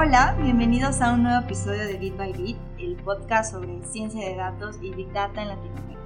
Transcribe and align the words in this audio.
Hola, 0.00 0.36
bienvenidos 0.40 1.00
a 1.00 1.12
un 1.12 1.24
nuevo 1.24 1.40
episodio 1.40 1.84
de 1.84 1.98
Bit 1.98 2.16
by 2.16 2.32
Bit, 2.32 2.56
el 2.78 2.94
podcast 2.98 3.50
sobre 3.50 3.82
ciencia 3.82 4.28
de 4.28 4.36
datos 4.36 4.76
y 4.80 4.90
Big 4.94 5.12
Data 5.12 5.42
en 5.42 5.48
Latinoamérica. 5.48 6.00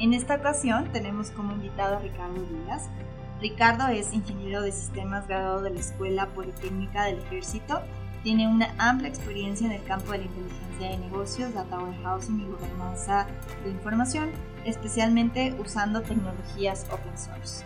En 0.00 0.14
esta 0.14 0.34
ocasión 0.34 0.90
tenemos 0.92 1.30
como 1.30 1.52
invitado 1.52 1.98
a 1.98 2.00
Ricardo 2.00 2.42
Díaz. 2.42 2.88
Ricardo 3.40 3.86
es 3.86 4.12
ingeniero 4.12 4.62
de 4.62 4.72
sistemas 4.72 5.28
graduado 5.28 5.62
de 5.62 5.70
la 5.70 5.78
Escuela 5.78 6.26
Politécnica 6.30 7.04
del 7.04 7.20
Ejército. 7.20 7.82
Tiene 8.24 8.48
una 8.48 8.74
amplia 8.78 9.10
experiencia 9.10 9.68
en 9.68 9.74
el 9.74 9.84
campo 9.84 10.10
de 10.10 10.18
la 10.18 10.24
inteligencia 10.24 10.88
de 10.88 10.98
negocios, 10.98 11.54
data 11.54 11.78
warehousing 11.78 12.40
y 12.40 12.46
gobernanza 12.46 13.28
de 13.62 13.70
información, 13.70 14.32
especialmente 14.64 15.54
usando 15.60 16.02
tecnologías 16.02 16.84
open 16.90 17.16
source. 17.16 17.64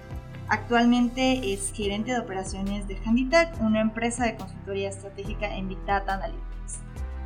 Actualmente 0.51 1.53
es 1.53 1.75
gerente 1.75 2.13
de 2.13 2.21
operaciones 2.21 2.89
de 2.89 2.97
Handitech, 3.05 3.61
una 3.61 3.83
empresa 3.83 4.25
de 4.25 4.37
consultoría 4.37 4.89
estratégica 4.89 5.55
en 5.55 5.69
Big 5.69 5.85
Data 5.85 6.15
Analytics. 6.15 6.81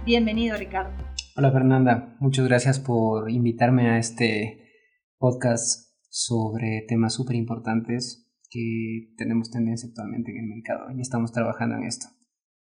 Bienvenido, 0.04 0.56
Ricardo. 0.56 0.90
Hola, 1.36 1.52
Fernanda. 1.52 2.16
Muchas 2.18 2.48
gracias 2.48 2.80
por 2.80 3.30
invitarme 3.30 3.90
a 3.90 3.98
este 3.98 4.68
podcast 5.18 5.94
sobre 6.08 6.84
temas 6.88 7.14
súper 7.14 7.36
importantes 7.36 8.28
que 8.50 9.14
tenemos 9.16 9.52
tendencia 9.52 9.88
actualmente 9.88 10.32
en 10.32 10.38
el 10.38 10.46
mercado 10.56 10.90
y 10.90 11.00
estamos 11.00 11.30
trabajando 11.30 11.76
en 11.76 11.84
esto. 11.84 12.06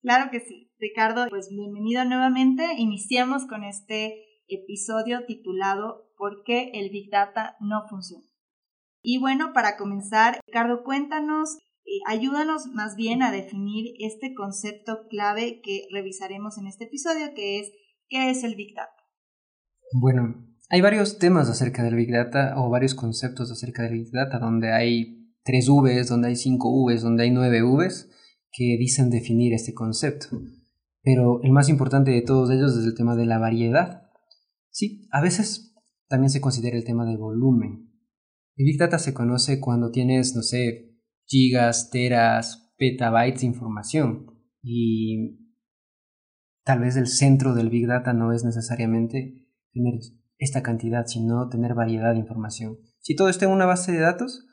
Claro 0.02 0.32
que 0.32 0.40
sí. 0.40 0.72
Ricardo, 0.80 1.28
pues 1.30 1.50
bienvenido 1.50 2.04
nuevamente. 2.04 2.66
Iniciamos 2.80 3.46
con 3.46 3.64
este 3.64 4.24
episodio 4.48 5.24
titulado 5.28 6.12
¿Por 6.18 6.42
qué 6.44 6.72
el 6.74 6.90
Big 6.90 7.12
Data 7.12 7.58
no 7.60 7.84
funciona? 7.88 8.26
Y 9.10 9.20
bueno, 9.20 9.54
para 9.54 9.78
comenzar, 9.78 10.42
Ricardo, 10.46 10.84
cuéntanos, 10.84 11.60
eh, 11.86 12.02
ayúdanos 12.08 12.68
más 12.74 12.98
bien 12.98 13.22
a 13.22 13.32
definir 13.32 13.94
este 14.00 14.34
concepto 14.36 15.08
clave 15.10 15.62
que 15.64 15.88
revisaremos 15.94 16.58
en 16.58 16.68
este 16.68 16.88
episodio, 16.88 17.28
que 17.34 17.62
es 17.62 17.72
¿qué 18.10 18.30
es 18.30 18.44
el 18.44 18.56
Big 18.56 18.76
Data? 18.76 18.92
Bueno, 19.94 20.46
hay 20.70 20.82
varios 20.82 21.20
temas 21.20 21.50
acerca 21.50 21.84
del 21.84 21.96
Big 21.96 22.12
Data 22.12 22.56
o 22.58 22.70
varios 22.70 22.96
conceptos 22.96 23.50
acerca 23.50 23.84
del 23.84 23.94
Big 23.94 24.12
Data, 24.12 24.40
donde 24.40 24.74
hay 24.74 25.32
tres 25.46 25.70
Vs, 25.70 26.10
donde 26.10 26.28
hay 26.28 26.36
cinco 26.36 26.70
Vs, 26.86 27.04
donde 27.04 27.24
hay 27.24 27.32
nueve 27.32 27.62
Vs 27.62 28.10
que 28.52 28.76
dicen 28.78 29.10
definir 29.10 29.54
este 29.54 29.74
concepto. 29.74 30.38
Pero 31.02 31.40
el 31.44 31.54
más 31.54 31.70
importante 31.70 32.12
de 32.12 32.24
todos 32.24 32.52
ellos 32.52 32.76
es 32.76 32.84
el 32.84 32.94
tema 32.94 33.16
de 33.16 33.26
la 33.26 33.40
variedad. 33.40 34.02
Sí, 34.70 35.08
a 35.14 35.22
veces 35.22 35.74
también 36.10 36.30
se 36.30 36.42
considera 36.42 36.76
el 36.76 36.84
tema 36.84 37.06
de 37.06 37.16
volumen. 37.16 37.88
El 38.58 38.66
Big 38.66 38.80
Data 38.80 38.98
se 38.98 39.14
conoce 39.14 39.60
cuando 39.60 39.92
tienes, 39.92 40.36
no 40.36 40.42
sé, 40.42 40.98
gigas, 41.26 41.92
teras, 41.92 42.74
petabytes 42.78 43.42
de 43.42 43.48
información. 43.48 44.26
Y 44.64 45.48
tal 46.64 46.80
vez 46.80 46.98
el 46.98 47.06
centro 47.06 47.54
del 47.54 47.70
Big 47.70 47.86
Data 47.86 48.14
no 48.14 48.34
es 48.34 48.44
necesariamente 48.44 49.48
tener 49.72 49.94
esta 50.40 50.64
cantidad, 50.64 51.06
sino 51.06 51.50
tener 51.50 51.76
variedad 51.76 52.14
de 52.14 52.20
información. 52.20 52.80
Si 53.00 53.16
todo 53.16 53.30
está 53.30 53.46
en 53.46 53.52
una 53.52 53.68
base 53.68 53.92
de 53.92 54.00
datos, 54.00 54.48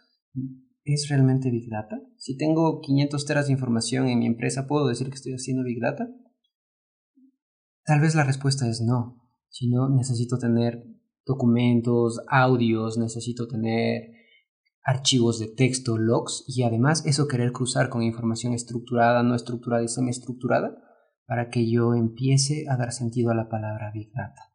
¿es 0.84 1.08
realmente 1.08 1.50
Big 1.50 1.70
Data? 1.70 1.98
Si 2.18 2.36
tengo 2.36 2.82
500 2.82 3.24
teras 3.24 3.46
de 3.46 3.52
información 3.52 4.08
en 4.08 4.18
mi 4.18 4.26
empresa, 4.26 4.66
¿puedo 4.66 4.86
decir 4.86 5.08
que 5.08 5.14
estoy 5.14 5.32
haciendo 5.32 5.64
Big 5.64 5.80
Data? 5.80 6.08
Tal 7.86 8.00
vez 8.00 8.14
la 8.14 8.24
respuesta 8.24 8.68
es 8.68 8.82
no, 8.82 9.22
sino 9.48 9.88
necesito 9.88 10.36
tener 10.36 10.84
documentos, 11.26 12.20
audios, 12.28 12.98
necesito 12.98 13.46
tener 13.46 14.10
archivos 14.84 15.38
de 15.38 15.48
texto, 15.48 15.96
logs 15.96 16.44
y 16.46 16.62
además 16.62 17.06
eso 17.06 17.26
querer 17.26 17.52
cruzar 17.52 17.88
con 17.88 18.02
información 18.02 18.52
estructurada, 18.52 19.22
no 19.22 19.34
estructurada 19.34 19.82
y 19.82 19.88
semiestructurada 19.88 20.76
para 21.26 21.48
que 21.48 21.70
yo 21.70 21.94
empiece 21.94 22.66
a 22.70 22.76
dar 22.76 22.92
sentido 22.92 23.30
a 23.30 23.34
la 23.34 23.48
palabra 23.48 23.90
Big 23.94 24.12
Data. 24.12 24.52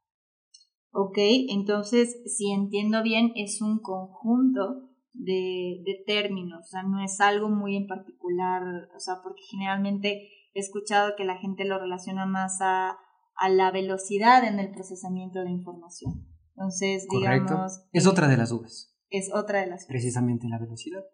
Ok, 0.91 1.17
entonces 1.49 2.21
si 2.25 2.51
entiendo 2.51 3.01
bien 3.03 3.31
es 3.35 3.61
un 3.61 3.79
conjunto 3.79 4.89
de, 5.13 5.81
de 5.83 6.03
términos, 6.05 6.59
o 6.61 6.67
sea, 6.67 6.83
no 6.83 7.03
es 7.03 7.19
algo 7.19 7.49
muy 7.49 7.75
en 7.75 7.87
particular, 7.87 8.61
o 8.95 8.99
sea, 8.99 9.15
porque 9.23 9.41
generalmente 9.49 10.29
he 10.53 10.59
escuchado 10.59 11.13
que 11.17 11.25
la 11.25 11.37
gente 11.37 11.65
lo 11.65 11.79
relaciona 11.79 12.25
más 12.25 12.59
a, 12.61 12.97
a 13.35 13.49
la 13.49 13.71
velocidad 13.71 14.43
en 14.43 14.59
el 14.59 14.71
procesamiento 14.71 15.39
de 15.39 15.51
información. 15.51 16.28
Entonces, 16.59 17.07
digamos... 17.09 17.85
Es 17.93 18.05
otra 18.05 18.27
de 18.27 18.35
las 18.35 18.51
Vs. 18.51 18.93
Es 19.09 19.33
otra 19.33 19.61
de 19.61 19.67
las 19.67 19.85
Precisamente 19.85 20.49
la 20.49 20.59
velocidad. 20.59 21.05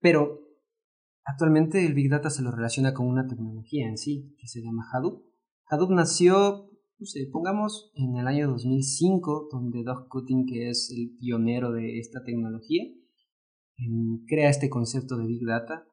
Pero 0.00 0.40
actualmente 1.22 1.84
el 1.84 1.92
Big 1.92 2.08
Data 2.08 2.30
se 2.30 2.42
lo 2.42 2.50
relaciona 2.50 2.94
con 2.94 3.06
una 3.06 3.26
tecnología 3.26 3.86
en 3.86 3.98
sí, 3.98 4.34
que 4.40 4.48
se 4.48 4.62
llama 4.62 4.88
Hadoop. 4.90 5.22
Hadoop 5.66 5.90
nació, 5.90 6.70
no 6.98 7.04
sé, 7.04 7.28
pongamos 7.30 7.92
en 7.94 8.16
el 8.16 8.26
año 8.26 8.48
2005, 8.48 9.48
donde 9.52 9.84
Doug 9.84 10.08
Cutting, 10.08 10.46
que 10.46 10.70
es 10.70 10.90
el 10.96 11.14
pionero 11.18 11.72
de 11.72 11.98
esta 11.98 12.24
tecnología, 12.24 12.84
em, 13.76 14.24
crea 14.26 14.48
este 14.48 14.70
concepto 14.70 15.18
de 15.18 15.26
Big 15.26 15.44
Data 15.44 15.86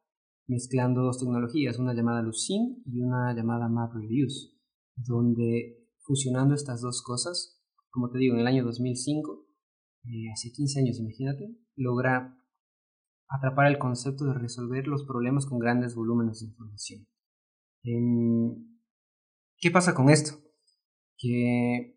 mezclando 0.47 1.01
dos 1.01 1.19
tecnologías, 1.19 1.77
una 1.77 1.93
llamada 1.93 2.21
Lucene 2.21 2.77
y 2.85 3.01
una 3.01 3.35
llamada 3.35 3.67
MapReduce, 3.67 4.53
donde 4.95 5.89
fusionando 6.05 6.55
estas 6.55 6.79
dos 6.79 7.01
cosas 7.01 7.62
como 7.93 8.09
te 8.09 8.17
digo, 8.17 8.33
en 8.33 8.41
el 8.41 8.47
año 8.47 8.65
2005, 8.65 9.45
eh, 10.05 10.31
hace 10.33 10.51
15 10.51 10.79
años, 10.79 10.99
imagínate, 10.99 11.55
logra 11.75 12.35
atrapar 13.29 13.67
el 13.67 13.77
concepto 13.77 14.25
de 14.25 14.33
resolver 14.33 14.87
los 14.87 15.05
problemas 15.05 15.45
con 15.45 15.59
grandes 15.59 15.93
volúmenes 15.93 16.39
de 16.39 16.47
información. 16.47 17.07
¿Qué 19.57 19.71
pasa 19.71 19.93
con 19.93 20.09
esto? 20.09 20.39
Que 21.17 21.95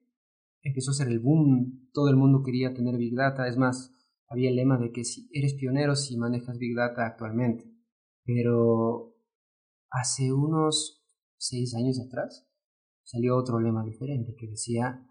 empezó 0.63 0.91
a 0.91 0.95
ser 0.95 1.09
el 1.09 1.19
boom, 1.19 1.89
todo 1.95 2.11
el 2.11 2.17
mundo 2.17 2.43
quería 2.43 2.75
tener 2.75 2.99
Big 2.99 3.15
Data, 3.15 3.49
es 3.49 3.57
más, 3.57 3.97
había 4.29 4.51
el 4.51 4.57
lema 4.57 4.77
de 4.79 4.93
que 4.93 5.03
si 5.05 5.31
eres 5.33 5.55
pionero 5.55 5.97
si 5.97 6.19
manejas 6.19 6.59
Big 6.59 6.77
Data 6.77 7.07
actualmente, 7.07 7.65
pero 8.23 9.17
hace 9.91 10.31
unos 10.31 11.03
6 11.39 11.75
años 11.77 12.01
atrás 12.01 12.47
salió 13.03 13.37
otro 13.37 13.61
lema 13.61 13.83
diferente 13.83 14.35
que 14.39 14.49
decía 14.49 15.07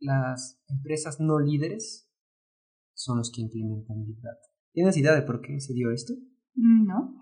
las 0.00 0.60
empresas 0.68 1.20
no 1.20 1.38
líderes 1.38 2.08
son 2.94 3.18
los 3.18 3.30
que 3.30 3.42
implementan 3.42 4.04
Big 4.04 4.20
Data. 4.20 4.46
¿Tienes 4.72 4.96
idea 4.96 5.14
de 5.14 5.22
por 5.22 5.40
qué 5.40 5.60
se 5.60 5.72
dio 5.72 5.90
esto? 5.90 6.14
Mm, 6.54 6.86
no. 6.86 7.14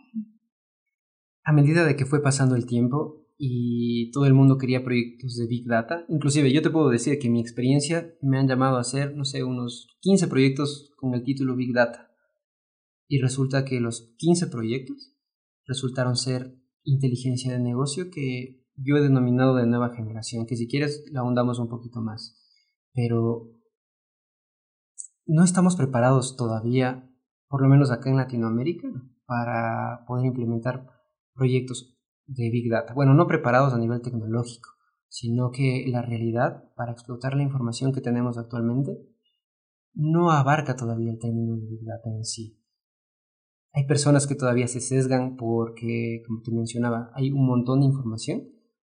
A 1.45 1.53
medida 1.53 1.85
de 1.85 1.97
que 1.97 2.07
fue 2.07 2.23
pasando 2.23 2.57
el 2.57 2.67
tiempo 2.67 3.27
y 3.39 4.11
todo 4.11 4.27
el 4.27 4.35
mundo 4.35 4.59
quería 4.59 4.83
proyectos 4.83 5.37
de 5.37 5.47
Big 5.47 5.67
Data, 5.67 6.05
inclusive 6.09 6.53
yo 6.53 6.63
te 6.63 6.71
puedo 6.71 6.89
decir 6.89 7.19
que 7.19 7.31
mi 7.31 7.41
experiencia 7.41 8.15
me 8.23 8.39
han 8.39 8.49
llamado 8.49 8.79
a 8.79 8.81
hacer, 8.81 9.15
no 9.15 9.25
sé, 9.25 9.45
unos 9.45 9.89
15 10.01 10.29
proyectos 10.29 10.91
con 10.97 11.15
el 11.15 11.23
título 11.23 11.55
Big 11.55 11.73
Data. 11.73 12.11
Y 13.09 13.21
resulta 13.21 13.65
que 13.65 13.81
los 13.81 14.15
15 14.17 14.49
proyectos 14.49 15.15
resultaron 15.67 16.17
ser 16.17 16.59
inteligencia 16.83 17.53
de 17.53 17.61
negocio 17.61 18.11
que 18.11 18.65
yo 18.75 18.97
he 18.97 19.01
denominado 19.01 19.55
de 19.55 19.67
nueva 19.67 19.95
generación, 19.95 20.47
que 20.47 20.57
si 20.57 20.69
quieres 20.69 21.05
la 21.11 21.21
ahondamos 21.21 21.59
un 21.59 21.69
poquito 21.69 22.01
más 22.01 22.46
pero 22.97 23.53
no 25.27 25.45
estamos 25.45 25.77
preparados 25.77 26.37
todavía, 26.37 27.09
por 27.47 27.61
lo 27.61 27.69
menos 27.69 27.91
acá 27.91 28.09
en 28.09 28.17
Latinoamérica, 28.17 28.89
para 29.27 30.05
poder 30.07 30.27
implementar 30.27 30.87
proyectos 31.35 31.95
de 32.27 32.51
Big 32.51 32.71
Data. 32.71 32.95
Bueno, 32.95 33.13
no 33.13 33.27
preparados 33.27 33.75
a 33.75 33.79
nivel 33.79 34.01
tecnológico, 34.01 34.71
sino 35.09 35.51
que 35.51 35.85
la 35.89 36.01
realidad 36.01 36.73
para 36.75 36.93
explotar 36.93 37.37
la 37.37 37.43
información 37.43 37.93
que 37.93 38.01
tenemos 38.01 38.39
actualmente 38.39 38.99
no 39.93 40.31
abarca 40.31 40.75
todavía 40.75 41.13
el 41.13 41.19
término 41.19 41.57
de 41.57 41.67
Big 41.67 41.85
Data 41.85 42.09
en 42.11 42.25
sí. 42.25 42.63
Hay 43.73 43.87
personas 43.87 44.27
que 44.27 44.37
todavía 44.37 44.69
se 44.69 44.81
sesgan 44.81 45.37
porque, 45.37 46.23
como 46.27 46.41
te 46.41 46.51
mencionaba, 46.51 47.11
hay 47.15 47.31
un 47.31 47.47
montón 47.47 47.81
de 47.81 47.87
información, 47.87 48.49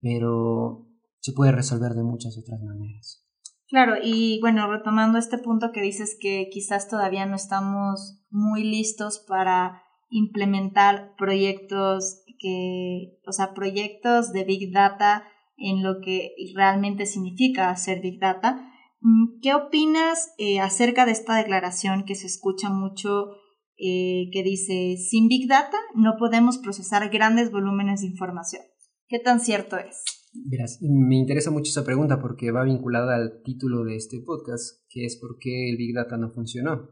pero 0.03 0.87
se 1.21 1.33
puede 1.33 1.53
resolver 1.53 1.93
de 1.93 2.03
muchas 2.03 2.37
otras 2.37 2.61
maneras. 2.63 3.26
Claro, 3.69 3.95
y 4.01 4.39
bueno, 4.41 4.71
retomando 4.71 5.19
este 5.19 5.39
punto 5.39 5.73
que 5.73 5.83
dices 5.83 6.17
que 6.21 6.49
quizás 6.53 6.89
todavía 6.89 7.27
no 7.27 7.35
estamos 7.35 8.23
muy 8.31 8.63
listos 8.63 9.25
para 9.27 9.83
implementar 10.09 11.15
proyectos 11.17 12.23
que, 12.39 13.19
o 13.27 13.33
sea, 13.33 13.55
proyectos 13.55 14.33
de 14.33 14.45
Big 14.45 14.73
Data 14.73 15.25
en 15.57 15.83
lo 15.83 16.01
que 16.01 16.35
realmente 16.55 17.07
significa 17.07 17.71
hacer 17.71 18.01
Big 18.01 18.21
Data. 18.21 18.71
Mm, 19.01 19.41
¿Qué 19.43 19.55
opinas 19.55 20.33
eh, 20.39 20.61
acerca 20.61 21.05
de 21.05 21.13
esta 21.13 21.37
declaración 21.37 22.05
que 22.05 22.15
se 22.15 22.27
escucha 22.27 22.71
mucho 22.71 23.31
eh, 23.79 24.31
que 24.33 24.43
dice, 24.43 24.97
sin 24.97 25.29
Big 25.29 25.49
Data 25.49 25.77
no 25.95 26.17
podemos 26.19 26.59
procesar 26.59 27.09
grandes 27.11 27.51
volúmenes 27.51 28.03
de 28.03 28.09
información? 28.09 28.63
¿Qué 29.09 29.19
tan 29.19 29.41
cierto 29.41 29.77
es? 29.77 30.05
Verás, 30.45 30.79
me 30.83 31.17
interesa 31.17 31.51
mucho 31.51 31.71
esa 31.71 31.85
pregunta 31.85 32.21
porque 32.21 32.51
va 32.51 32.65
vinculada 32.65 33.17
al 33.17 33.43
título 33.43 33.85
de 33.85 33.97
este 33.97 34.21
podcast, 34.21 34.85
que 34.89 35.05
es 35.05 35.17
por 35.17 35.39
qué 35.39 35.71
el 35.71 35.77
Big 35.77 35.95
Data 35.95 36.17
no 36.17 36.31
funcionó. 36.31 36.91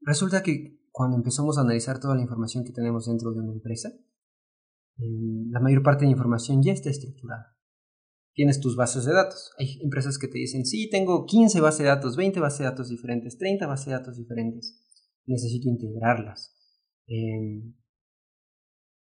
Resulta 0.00 0.42
que 0.42 0.80
cuando 0.90 1.16
empezamos 1.16 1.58
a 1.58 1.62
analizar 1.62 2.00
toda 2.00 2.14
la 2.14 2.22
información 2.22 2.64
que 2.64 2.72
tenemos 2.72 3.06
dentro 3.06 3.32
de 3.32 3.40
una 3.40 3.52
empresa, 3.52 3.90
la 4.98 5.60
mayor 5.60 5.82
parte 5.82 6.00
de 6.00 6.06
la 6.06 6.12
información 6.12 6.62
ya 6.62 6.72
está 6.72 6.90
estructurada. 6.90 7.56
Tienes 8.34 8.60
tus 8.60 8.76
bases 8.76 9.04
de 9.04 9.12
datos. 9.12 9.52
Hay 9.58 9.78
empresas 9.82 10.18
que 10.18 10.28
te 10.28 10.38
dicen, 10.38 10.64
sí, 10.64 10.88
tengo 10.90 11.24
15 11.26 11.60
bases 11.60 11.80
de 11.80 11.86
datos, 11.86 12.16
20 12.16 12.40
bases 12.40 12.60
de 12.60 12.64
datos 12.66 12.88
diferentes, 12.88 13.38
30 13.38 13.66
bases 13.66 13.86
de 13.86 13.92
datos 13.92 14.16
diferentes. 14.16 14.82
Necesito 15.26 15.68
integrarlas. 15.68 16.54
Em, 17.06 17.74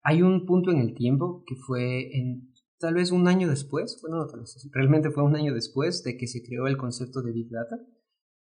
hay 0.03 0.21
un 0.21 0.45
punto 0.45 0.71
en 0.71 0.79
el 0.79 0.93
tiempo 0.93 1.43
que 1.47 1.55
fue 1.55 2.15
en 2.17 2.52
tal 2.83 2.95
vez 2.95 3.11
un 3.11 3.29
año 3.29 3.49
después, 3.49 3.97
bueno, 4.01 4.27
tal 4.27 4.41
vez, 4.41 4.69
realmente 4.73 5.09
fue 5.09 5.23
un 5.23 5.37
año 5.37 5.53
después 5.53 6.03
de 6.03 6.17
que 6.17 6.27
se 6.27 6.43
creó 6.43 6.67
el 6.67 6.75
concepto 6.75 7.21
de 7.21 7.31
Big 7.31 7.49
Data, 7.49 7.77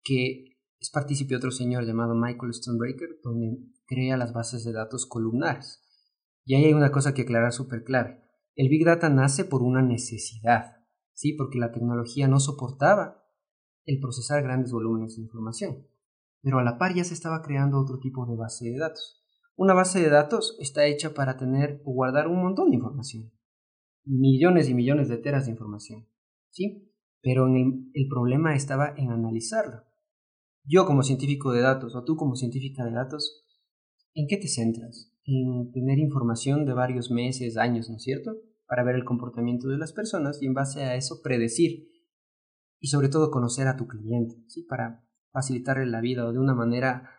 que 0.05 0.61
es 0.79 0.91
partícipe 0.91 1.35
otro 1.35 1.51
señor 1.51 1.85
llamado 1.85 2.15
Michael 2.15 2.55
Stonebreaker, 2.55 3.19
donde 3.25 3.59
crea 3.85 4.17
las 4.17 4.33
bases 4.33 4.63
de 4.63 4.73
datos 4.73 5.07
columnares. 5.07 5.83
Y 6.45 6.55
ahí 6.55 6.67
hay 6.67 6.73
una 6.73 6.93
cosa 6.93 7.15
que 7.15 7.23
aclarar 7.23 7.53
súper 7.53 7.83
clave. 7.83 8.23
El 8.55 8.69
Big 8.69 8.85
Data 8.85 9.11
nace 9.11 9.45
por 9.45 9.65
una 9.65 9.83
necesidad, 9.83 10.77
¿sí? 11.15 11.33
Porque 11.33 11.59
la 11.59 11.73
tecnología 11.73 12.29
no 12.29 12.39
soportaba 12.39 13.25
el 13.87 13.99
procesar 13.99 14.45
grandes 14.45 14.71
volúmenes 14.71 15.17
de 15.17 15.23
información. 15.23 15.85
Pero 16.43 16.61
a 16.61 16.63
la 16.63 16.79
par 16.79 16.95
ya 16.95 17.03
se 17.03 17.15
estaba 17.15 17.43
creando 17.43 17.81
otro 17.81 17.99
tipo 17.99 18.25
de 18.25 18.37
base 18.37 18.71
de 18.71 18.79
datos. 18.79 19.21
Una 19.57 19.75
base 19.75 19.99
de 20.01 20.11
datos 20.11 20.57
está 20.61 20.87
hecha 20.87 21.13
para 21.13 21.37
tener 21.37 21.83
o 21.85 21.93
guardar 21.93 22.29
un 22.29 22.41
montón 22.41 22.71
de 22.71 22.77
información. 22.77 23.33
Millones 24.09 24.69
y 24.69 24.75
millones 24.75 25.09
de 25.09 25.19
teras 25.19 25.47
de 25.47 25.53
información, 25.53 26.07
¿sí? 26.51 26.91
Pero 27.21 27.47
el, 27.47 28.09
problema 28.09 28.55
estaba 28.55 28.95
en 28.97 29.11
analizarlo 29.11 29.83
yo 30.69 30.85
como 30.85 31.03
científico 31.03 31.53
de 31.53 31.63
datos 31.63 31.97
o 31.97 32.05
tú 32.05 32.17
como 32.17 32.37
científica 32.37 32.85
de 32.85 32.93
datos, 32.93 33.47
¿en 34.15 34.27
qué 34.29 34.37
te 34.37 34.49
centras? 34.49 35.15
En 35.25 35.73
tener 35.73 35.99
información 35.99 36.67
de 36.67 36.75
varios 36.75 37.11
meses, 37.11 37.57
años, 37.57 37.89
¿no 37.89 37.97
es 37.97 38.03
cierto? 38.03 38.33
Para 38.67 38.85
ver 38.85 38.95
el 38.95 39.05
comportamiento 39.05 39.69
de 39.69 39.79
las 39.79 39.93
personas 39.93 40.43
y 40.43 40.47
en 40.47 40.53
base 40.53 40.83
a 40.83 40.95
eso 40.95 41.23
predecir 41.23 41.89
y 42.81 42.89
sobre 42.89 43.09
todo 43.09 43.31
conocer 43.31 43.67
a 43.67 43.77
tu 43.77 43.87
cliente, 43.87 44.45
¿sí? 44.47 44.63
Para 44.63 45.05
facilitarle 45.33 45.87
la 45.87 46.03
vida 46.03 46.27
o 46.27 46.33
de 46.33 46.39
una 46.39 46.55
manera 46.55 47.11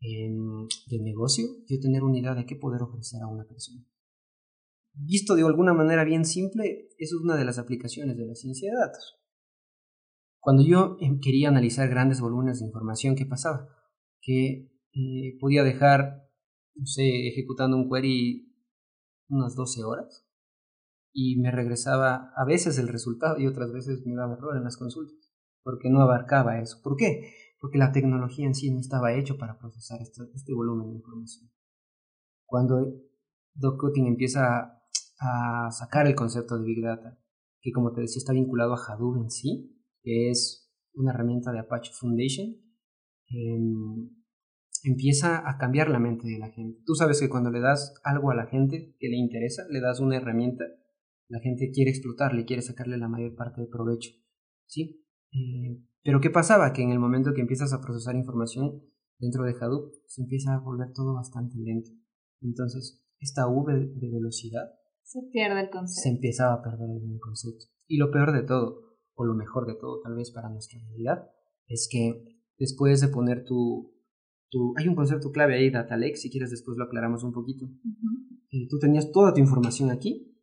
em, 0.00 0.66
de 0.88 0.98
negocio, 1.00 1.46
yo 1.68 1.78
tener 1.80 2.02
una 2.02 2.18
idea 2.18 2.34
de 2.34 2.44
qué 2.44 2.56
poder 2.56 2.82
ofrecer 2.82 3.22
a 3.22 3.28
una 3.28 3.44
persona. 3.44 3.84
Visto 4.98 5.34
de 5.34 5.42
alguna 5.42 5.74
manera 5.74 6.04
bien 6.04 6.24
simple, 6.24 6.88
eso 6.98 7.16
es 7.16 7.22
una 7.22 7.36
de 7.36 7.44
las 7.44 7.58
aplicaciones 7.58 8.16
de 8.16 8.26
la 8.26 8.34
ciencia 8.34 8.72
de 8.72 8.78
datos. 8.78 9.20
Cuando 10.40 10.62
yo 10.62 10.96
em, 11.00 11.20
quería 11.20 11.48
analizar 11.48 11.88
grandes 11.88 12.20
volúmenes 12.20 12.60
de 12.60 12.66
información, 12.66 13.14
¿qué 13.14 13.26
pasaba? 13.26 13.68
Que 14.22 14.72
eh, 14.94 15.36
podía 15.38 15.64
dejar, 15.64 16.30
no 16.74 16.86
sé, 16.86 17.28
ejecutando 17.28 17.76
un 17.76 17.90
query 17.90 18.54
unas 19.28 19.54
12 19.54 19.84
horas 19.84 20.26
y 21.12 21.36
me 21.40 21.50
regresaba 21.50 22.32
a 22.36 22.44
veces 22.44 22.78
el 22.78 22.88
resultado 22.88 23.38
y 23.38 23.46
otras 23.46 23.72
veces 23.72 24.06
me 24.06 24.14
daba 24.14 24.34
error 24.34 24.56
en 24.56 24.64
las 24.64 24.76
consultas, 24.76 25.32
porque 25.62 25.90
no 25.90 26.00
abarcaba 26.00 26.60
eso. 26.60 26.80
¿Por 26.82 26.96
qué? 26.96 27.32
Porque 27.60 27.78
la 27.78 27.92
tecnología 27.92 28.46
en 28.46 28.54
sí 28.54 28.70
no 28.70 28.80
estaba 28.80 29.14
hecho 29.14 29.38
para 29.38 29.58
procesar 29.58 30.00
este, 30.00 30.54
volumen 30.54 30.90
de 30.90 30.96
información. 30.96 31.50
Cuando 32.44 32.94
Doc 33.54 33.82
empieza 33.96 34.82
a 35.18 35.70
sacar 35.70 36.06
el 36.06 36.14
concepto 36.14 36.58
de 36.58 36.64
Big 36.64 36.82
Data, 36.82 37.18
que 37.60 37.72
como 37.72 37.92
te 37.92 38.02
decía 38.02 38.20
está 38.20 38.32
vinculado 38.32 38.74
a 38.74 38.78
Hadoop 38.78 39.16
en 39.16 39.30
sí, 39.30 39.76
que 40.02 40.30
es 40.30 40.72
una 40.94 41.12
herramienta 41.12 41.52
de 41.52 41.60
Apache 41.60 41.92
Foundation, 41.92 42.56
em, 43.28 44.10
empieza 44.84 45.48
a 45.48 45.58
cambiar 45.58 45.88
la 45.88 45.98
mente 45.98 46.28
de 46.28 46.38
la 46.38 46.50
gente. 46.50 46.80
Tú 46.84 46.94
sabes 46.94 47.20
que 47.20 47.28
cuando 47.28 47.50
le 47.50 47.60
das 47.60 47.94
algo 48.04 48.30
a 48.30 48.34
la 48.34 48.46
gente 48.46 48.94
que 48.98 49.08
le 49.08 49.16
interesa, 49.16 49.64
le 49.68 49.80
das 49.80 50.00
una 50.00 50.16
herramienta, 50.16 50.64
la 51.28 51.40
gente 51.40 51.70
quiere 51.72 51.90
explotarle, 51.90 52.44
quiere 52.44 52.62
sacarle 52.62 52.96
la 52.98 53.08
mayor 53.08 53.34
parte 53.34 53.60
de 53.60 53.66
provecho. 53.66 54.10
¿sí? 54.66 55.04
Eh, 55.32 55.82
pero 56.02 56.20
¿qué 56.20 56.30
pasaba? 56.30 56.72
Que 56.72 56.82
en 56.82 56.90
el 56.90 56.98
momento 56.98 57.34
que 57.34 57.40
empiezas 57.40 57.72
a 57.72 57.80
procesar 57.80 58.14
información 58.14 58.82
dentro 59.18 59.44
de 59.44 59.54
Hadoop, 59.60 59.92
se 60.06 60.22
empieza 60.22 60.54
a 60.54 60.60
volver 60.60 60.92
todo 60.92 61.14
bastante 61.14 61.56
lento. 61.58 61.90
Entonces, 62.40 63.04
esta 63.18 63.48
V 63.48 63.74
de 63.74 64.10
velocidad 64.10 64.70
se 65.06 65.22
pierde 65.32 65.60
el 65.60 65.70
concepto. 65.70 66.02
Se 66.02 66.08
empezaba 66.08 66.54
a 66.54 66.62
perder 66.62 66.90
el 66.90 67.20
concepto. 67.20 67.66
Y 67.86 67.96
lo 67.96 68.10
peor 68.10 68.32
de 68.32 68.42
todo, 68.42 68.98
o 69.14 69.24
lo 69.24 69.34
mejor 69.34 69.66
de 69.66 69.74
todo 69.74 70.00
tal 70.02 70.16
vez 70.16 70.32
para 70.32 70.50
nuestra 70.50 70.80
realidad, 70.80 71.30
es 71.68 71.88
que 71.90 72.24
después 72.58 73.00
de 73.00 73.08
poner 73.08 73.44
tu... 73.44 73.94
tu 74.50 74.74
hay 74.76 74.88
un 74.88 74.96
concepto 74.96 75.30
clave 75.30 75.54
ahí, 75.54 75.70
Data 75.70 75.96
Lake, 75.96 76.16
si 76.16 76.28
quieres 76.28 76.50
después 76.50 76.76
lo 76.76 76.84
aclaramos 76.84 77.22
un 77.22 77.32
poquito. 77.32 77.66
Eh, 78.50 78.66
tú 78.68 78.78
tenías 78.80 79.12
toda 79.12 79.32
tu 79.32 79.40
información 79.40 79.90
aquí 79.90 80.36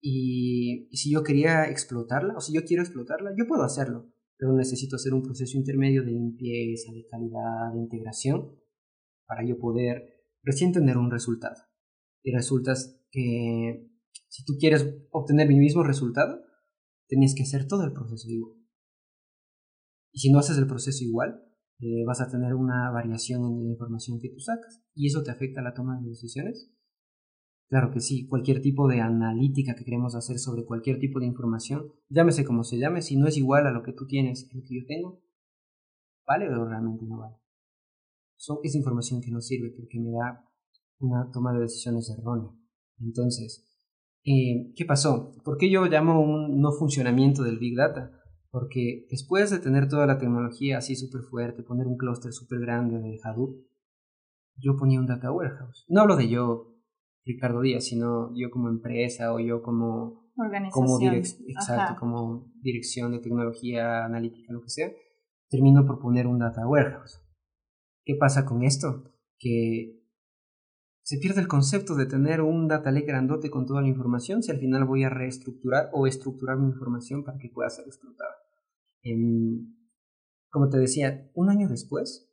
y, 0.00 0.88
si 0.92 1.12
yo 1.12 1.22
quería 1.22 1.70
explotarla, 1.70 2.34
o 2.36 2.40
si 2.40 2.52
yo 2.52 2.64
quiero 2.64 2.82
explotarla, 2.82 3.30
yo 3.38 3.46
puedo 3.46 3.62
hacerlo, 3.62 4.12
pero 4.36 4.52
necesito 4.54 4.96
hacer 4.96 5.14
un 5.14 5.22
proceso 5.22 5.56
intermedio 5.56 6.02
de 6.02 6.12
limpieza, 6.12 6.92
de 6.92 7.06
calidad, 7.06 7.72
de 7.74 7.80
integración, 7.80 8.56
para 9.26 9.46
yo 9.46 9.58
poder 9.58 10.24
recién 10.42 10.72
tener 10.72 10.96
un 10.96 11.10
resultado. 11.10 11.62
Y 12.22 12.32
resultas 12.32 13.00
que 13.10 13.89
si 14.28 14.44
tú 14.44 14.54
quieres 14.58 14.86
obtener 15.10 15.48
mi 15.48 15.58
mismo 15.58 15.82
resultado, 15.82 16.40
tenías 17.08 17.34
que 17.34 17.42
hacer 17.42 17.66
todo 17.66 17.84
el 17.84 17.92
proceso 17.92 18.28
igual. 18.28 18.56
Y 20.12 20.20
si 20.20 20.32
no 20.32 20.38
haces 20.38 20.58
el 20.58 20.66
proceso 20.66 21.04
igual, 21.04 21.42
eh, 21.80 22.04
vas 22.06 22.20
a 22.20 22.30
tener 22.30 22.54
una 22.54 22.90
variación 22.90 23.44
en 23.44 23.64
la 23.64 23.70
información 23.70 24.20
que 24.20 24.28
tú 24.28 24.40
sacas. 24.40 24.82
¿Y 24.94 25.06
eso 25.06 25.22
te 25.22 25.30
afecta 25.30 25.60
a 25.60 25.64
la 25.64 25.74
toma 25.74 25.98
de 26.00 26.08
decisiones? 26.08 26.70
Claro 27.68 27.92
que 27.92 28.00
sí, 28.00 28.26
cualquier 28.26 28.60
tipo 28.60 28.88
de 28.88 29.00
analítica 29.00 29.76
que 29.76 29.84
queremos 29.84 30.16
hacer 30.16 30.38
sobre 30.38 30.64
cualquier 30.64 30.98
tipo 30.98 31.20
de 31.20 31.26
información, 31.26 31.92
llámese 32.08 32.44
como 32.44 32.64
se 32.64 32.78
llame, 32.78 33.00
si 33.00 33.16
no 33.16 33.28
es 33.28 33.36
igual 33.36 33.66
a 33.66 33.70
lo 33.70 33.84
que 33.84 33.92
tú 33.92 34.08
tienes, 34.08 34.50
a 34.50 34.56
lo 34.56 34.62
que 34.64 34.74
yo 34.74 34.86
tengo, 34.86 35.22
¿vale 36.26 36.48
o 36.48 36.64
realmente 36.64 37.06
no 37.06 37.18
vale? 37.18 37.36
Es 38.64 38.74
información 38.74 39.20
que 39.20 39.30
no 39.30 39.40
sirve 39.40 39.70
porque 39.70 40.00
me 40.00 40.10
da 40.10 40.44
una 40.98 41.30
toma 41.30 41.52
de 41.52 41.60
decisiones 41.60 42.10
errónea. 42.10 42.50
Entonces, 42.98 43.69
eh, 44.24 44.72
¿Qué 44.76 44.84
pasó? 44.84 45.32
¿Por 45.44 45.56
qué 45.56 45.70
yo 45.70 45.86
llamo 45.86 46.20
un 46.20 46.60
no 46.60 46.72
funcionamiento 46.72 47.42
del 47.42 47.58
Big 47.58 47.76
Data? 47.76 48.12
Porque 48.50 49.06
después 49.10 49.50
de 49.50 49.60
tener 49.60 49.88
toda 49.88 50.06
la 50.06 50.18
tecnología 50.18 50.78
así 50.78 50.96
súper 50.96 51.22
fuerte, 51.22 51.62
poner 51.62 51.86
un 51.86 51.96
clúster 51.96 52.32
súper 52.32 52.60
grande 52.60 52.98
de 52.98 53.18
Hadoop, 53.22 53.56
yo 54.56 54.76
ponía 54.76 55.00
un 55.00 55.06
data 55.06 55.32
warehouse. 55.32 55.86
No 55.88 56.02
hablo 56.02 56.16
de 56.16 56.28
yo, 56.28 56.74
Ricardo 57.24 57.60
Díaz, 57.60 57.84
sino 57.84 58.30
yo 58.34 58.50
como 58.50 58.68
empresa 58.68 59.32
o 59.32 59.40
yo 59.40 59.62
como, 59.62 60.30
como, 60.72 60.98
exacto, 61.00 61.98
como 61.98 62.52
dirección 62.60 63.12
de 63.12 63.20
tecnología 63.20 64.04
analítica, 64.04 64.52
lo 64.52 64.62
que 64.62 64.70
sea, 64.70 64.90
termino 65.48 65.86
por 65.86 66.00
poner 66.00 66.26
un 66.26 66.38
data 66.38 66.66
warehouse. 66.66 67.22
¿Qué 68.04 68.16
pasa 68.16 68.44
con 68.44 68.64
esto? 68.64 69.04
Que 69.38 69.99
se 71.10 71.18
pierde 71.18 71.40
el 71.40 71.48
concepto 71.48 71.96
de 71.96 72.06
tener 72.06 72.40
un 72.40 72.68
data 72.68 72.92
lake 72.92 73.08
grandote 73.08 73.50
con 73.50 73.66
toda 73.66 73.82
la 73.82 73.88
información 73.88 74.44
si 74.44 74.52
al 74.52 74.60
final 74.60 74.84
voy 74.84 75.02
a 75.02 75.10
reestructurar 75.10 75.90
o 75.92 76.06
estructurar 76.06 76.56
mi 76.56 76.68
información 76.68 77.24
para 77.24 77.36
que 77.36 77.48
pueda 77.48 77.68
ser 77.68 77.84
explotada. 77.84 78.30
como 80.50 80.68
te 80.68 80.78
decía, 80.78 81.28
un 81.34 81.50
año 81.50 81.68
después 81.68 82.32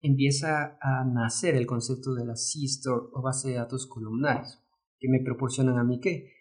empieza 0.00 0.76
a 0.80 1.04
nacer 1.04 1.54
el 1.54 1.68
concepto 1.68 2.14
de 2.14 2.24
la 2.24 2.34
C-Store 2.34 3.10
o 3.12 3.22
base 3.22 3.50
de 3.50 3.58
datos 3.58 3.86
columnares, 3.86 4.58
que 4.98 5.08
me 5.08 5.22
proporcionan 5.22 5.78
a 5.78 5.84
mí 5.84 6.00
qué? 6.00 6.32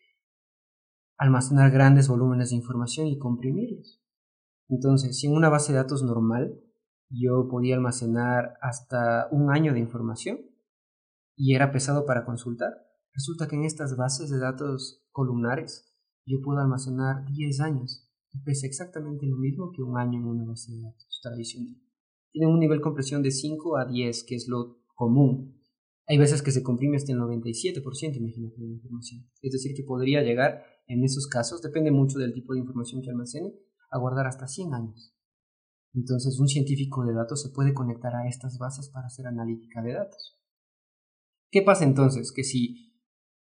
Almacenar 1.19 1.69
grandes 1.69 2.07
volúmenes 2.07 2.49
de 2.49 2.55
información 2.55 3.05
y 3.05 3.19
comprimirlos. 3.19 4.01
Entonces, 4.69 5.19
si 5.19 5.27
en 5.27 5.33
una 5.33 5.49
base 5.49 5.71
de 5.71 5.77
datos 5.77 6.01
normal 6.01 6.59
yo 7.11 7.47
podía 7.47 7.75
almacenar 7.75 8.55
hasta 8.59 9.27
un 9.29 9.51
año 9.51 9.73
de 9.73 9.79
información, 9.81 10.39
y 11.35 11.55
era 11.55 11.71
pesado 11.71 12.05
para 12.05 12.25
consultar, 12.25 12.71
resulta 13.13 13.47
que 13.47 13.55
en 13.55 13.65
estas 13.65 13.95
bases 13.95 14.29
de 14.29 14.39
datos 14.39 15.03
columnares 15.11 15.93
yo 16.25 16.41
puedo 16.43 16.59
almacenar 16.59 17.25
10 17.25 17.59
años 17.61 18.09
y 18.31 18.39
pesa 18.39 18.67
exactamente 18.67 19.25
lo 19.27 19.37
mismo 19.37 19.71
que 19.75 19.83
un 19.83 19.97
año 19.97 20.19
en 20.19 20.25
una 20.25 20.45
base 20.45 20.71
de 20.71 20.81
datos 20.81 21.19
tradicional. 21.21 21.75
Tienen 22.31 22.49
un 22.49 22.59
nivel 22.59 22.79
de 22.79 22.83
compresión 22.83 23.21
de 23.21 23.31
5 23.31 23.77
a 23.77 23.85
10, 23.85 24.23
que 24.23 24.35
es 24.35 24.47
lo 24.47 24.79
común. 24.95 25.61
Hay 26.07 26.17
veces 26.17 26.41
que 26.41 26.51
se 26.51 26.63
comprime 26.63 26.97
hasta 26.97 27.11
el 27.11 27.19
97%, 27.19 28.17
imagínate, 28.17 28.59
de 28.59 28.67
la 28.67 28.73
información. 28.73 29.29
Es 29.41 29.51
decir, 29.51 29.75
que 29.75 29.83
podría 29.83 30.23
llegar, 30.23 30.63
en 30.87 31.03
esos 31.03 31.27
casos, 31.27 31.61
depende 31.61 31.91
mucho 31.91 32.17
del 32.17 32.33
tipo 32.33 32.53
de 32.53 32.59
información 32.59 33.01
que 33.01 33.11
almacene, 33.11 33.53
a 33.91 33.99
guardar 33.99 34.25
hasta 34.25 34.47
100 34.47 34.73
años. 34.73 35.15
Entonces, 35.93 36.39
un 36.39 36.47
científico 36.47 37.05
de 37.05 37.13
datos 37.13 37.41
se 37.43 37.49
puede 37.49 37.73
conectar 37.73 38.15
a 38.15 38.27
estas 38.27 38.57
bases 38.57 38.89
para 38.89 39.07
hacer 39.07 39.27
analítica 39.27 39.83
de 39.83 39.93
datos. 39.93 40.42
¿Qué 41.53 41.61
pasa 41.61 41.83
entonces? 41.83 42.31
Que 42.31 42.43
si 42.43 42.97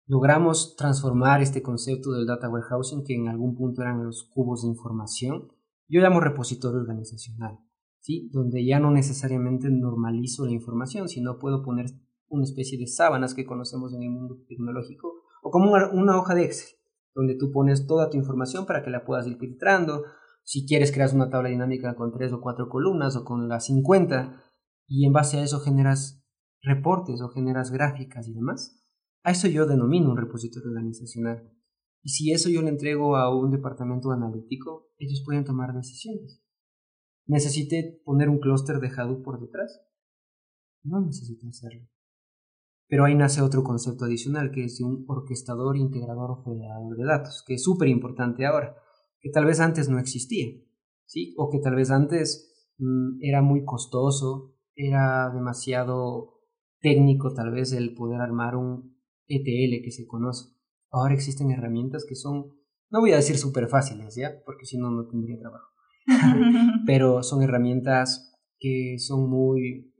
logramos 0.07 0.75
transformar 0.75 1.43
este 1.43 1.61
concepto 1.61 2.11
del 2.11 2.25
data 2.25 2.49
warehousing, 2.49 3.03
que 3.03 3.13
en 3.13 3.27
algún 3.27 3.53
punto 3.53 3.83
eran 3.83 4.03
los 4.03 4.31
cubos 4.33 4.63
de 4.63 4.69
información, 4.69 5.49
yo 5.87 6.01
llamo 6.01 6.19
repositorio 6.19 6.79
organizacional, 6.79 7.59
¿sí? 7.99 8.31
donde 8.33 8.65
ya 8.65 8.79
no 8.79 8.89
necesariamente 8.89 9.69
normalizo 9.69 10.43
la 10.47 10.53
información, 10.53 11.07
sino 11.07 11.37
puedo 11.37 11.61
poner 11.61 11.85
una 12.29 12.45
especie 12.45 12.79
de 12.79 12.87
sábanas 12.87 13.35
que 13.35 13.45
conocemos 13.45 13.93
en 13.93 14.01
el 14.01 14.09
mundo 14.09 14.43
tecnológico 14.47 15.13
O 15.43 15.51
como 15.51 15.73
una, 15.73 16.17
hoja 16.17 16.33
de 16.33 16.45
Excel, 16.45 16.75
donde 17.13 17.35
tú 17.35 17.51
pones 17.51 17.85
toda 17.85 18.09
tu 18.09 18.17
información 18.17 18.65
para 18.65 18.81
que 18.81 18.89
la 18.89 19.05
puedas 19.05 19.27
ir 19.27 19.37
filtrando. 19.37 20.01
Si 20.43 20.65
quieres, 20.65 20.91
creas 20.91 21.13
una 21.13 21.29
tabla 21.29 21.49
dinámica 21.49 21.93
con 21.93 22.11
tres 22.11 22.33
o 22.33 22.41
cuatro 22.41 22.69
columnas 22.69 23.15
o 23.15 23.23
con 23.23 23.47
las 23.47 23.67
50 23.67 24.41
y 24.87 25.05
en 25.05 25.13
base 25.13 25.37
a 25.37 25.43
eso 25.43 25.59
generas 25.59 26.22
reportes 26.63 27.21
o 27.21 27.29
generas 27.29 27.71
gráficas 27.71 28.27
y 28.27 28.33
demás. 28.33 28.83
A 29.23 29.31
eso 29.31 29.47
yo 29.47 29.65
denomino 29.65 30.09
un 30.09 30.17
repositorio 30.17 30.69
organizacional. 30.69 31.51
Y 32.01 32.09
si 32.09 32.31
eso 32.31 32.49
yo 32.49 32.61
le 32.61 32.69
entrego 32.69 33.15
a 33.15 33.33
un 33.33 33.51
departamento 33.51 34.11
analítico, 34.11 34.91
ellos 34.97 35.21
pueden 35.25 35.45
tomar 35.45 35.73
decisiones. 35.73 36.41
¿Necesité 37.25 38.01
poner 38.03 38.29
un 38.29 38.39
clúster 38.39 38.79
de 38.79 38.89
Hadoop 38.89 39.23
por 39.23 39.39
detrás? 39.39 39.81
No 40.83 40.99
necesito 40.99 41.47
hacerlo. 41.47 41.87
Pero 42.87 43.05
ahí 43.05 43.15
nace 43.15 43.41
otro 43.41 43.63
concepto 43.63 44.05
adicional, 44.05 44.51
que 44.51 44.65
es 44.65 44.81
un 44.81 45.05
orquestador, 45.07 45.77
integrador 45.77 46.31
o 46.31 46.43
federador 46.43 46.97
de 46.97 47.05
datos, 47.05 47.43
que 47.47 47.53
es 47.53 47.63
súper 47.63 47.87
importante 47.87 48.45
ahora, 48.45 48.75
que 49.21 49.29
tal 49.29 49.45
vez 49.45 49.61
antes 49.61 49.87
no 49.87 49.99
existía, 49.99 50.47
¿sí? 51.05 51.33
O 51.37 51.49
que 51.49 51.59
tal 51.59 51.75
vez 51.75 51.89
antes 51.91 52.53
mm, 52.77 53.19
era 53.21 53.41
muy 53.41 53.63
costoso, 53.63 54.57
era 54.75 55.31
demasiado 55.33 56.42
técnico 56.83 57.33
tal 57.33 57.49
vez 57.49 57.71
el 57.73 57.95
poder 57.95 58.21
armar 58.21 58.55
un 58.55 58.95
ETL 59.27 59.81
que 59.83 59.91
se 59.91 60.05
conoce. 60.05 60.49
Ahora 60.91 61.15
existen 61.15 61.49
herramientas 61.49 62.05
que 62.07 62.13
son, 62.13 62.53
no 62.91 62.99
voy 62.99 63.13
a 63.13 63.15
decir 63.15 63.37
súper 63.37 63.67
fáciles, 63.67 64.15
¿ya? 64.15 64.43
Porque 64.45 64.65
si 64.65 64.77
no, 64.77 64.91
no 64.91 65.07
tendría 65.07 65.39
trabajo. 65.39 65.69
Pero 66.85 67.23
son 67.23 67.41
herramientas 67.41 68.37
que 68.59 68.97
son 68.99 69.29
muy, 69.29 69.95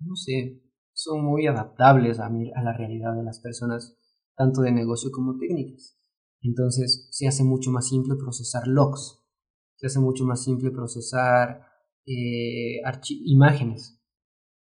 no 0.00 0.16
sé, 0.16 0.60
son 0.92 1.24
muy 1.24 1.46
adaptables 1.46 2.18
a, 2.18 2.26
a 2.26 2.62
la 2.62 2.76
realidad 2.76 3.14
de 3.14 3.22
las 3.22 3.40
personas, 3.40 3.96
tanto 4.34 4.62
de 4.62 4.72
negocio 4.72 5.10
como 5.12 5.38
técnicas. 5.38 5.98
Entonces 6.40 7.08
se 7.12 7.28
hace 7.28 7.44
mucho 7.44 7.70
más 7.70 7.88
simple 7.88 8.16
procesar 8.16 8.66
logs, 8.66 9.22
se 9.76 9.86
hace 9.86 10.00
mucho 10.00 10.24
más 10.24 10.42
simple 10.42 10.70
procesar 10.70 11.66
eh, 12.06 12.80
imágenes. 13.24 14.01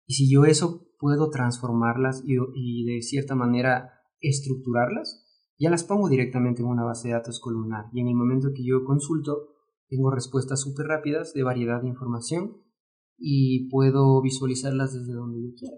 Y 0.06 0.14
si 0.14 0.30
yo 0.30 0.44
eso 0.44 0.86
puedo 0.98 1.30
transformarlas 1.30 2.22
y, 2.24 2.84
de 2.84 3.02
cierta 3.02 3.34
manera 3.34 3.90
estructurarlas, 4.20 5.24
ya 5.58 5.70
las 5.70 5.84
pongo 5.84 6.08
directamente 6.08 6.62
en 6.62 6.68
una 6.68 6.84
base 6.84 7.08
de 7.08 7.14
datos 7.14 7.40
columnar. 7.40 7.86
Y 7.92 8.00
en 8.00 8.08
el 8.08 8.14
momento 8.14 8.52
que 8.54 8.64
yo 8.64 8.84
consulto, 8.84 9.48
tengo 9.88 10.10
respuestas 10.10 10.60
súper 10.60 10.86
rápidas 10.86 11.32
de 11.32 11.42
variedad 11.42 11.82
de 11.82 11.88
información 11.88 12.62
y 13.18 13.68
puedo 13.68 14.20
visualizarlas 14.22 14.94
desde 14.94 15.14
donde 15.14 15.42
yo 15.42 15.54
quiera. 15.56 15.76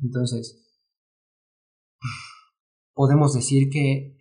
Entonces, 0.00 0.64
podemos 2.92 3.34
decir 3.34 3.70
que 3.70 4.18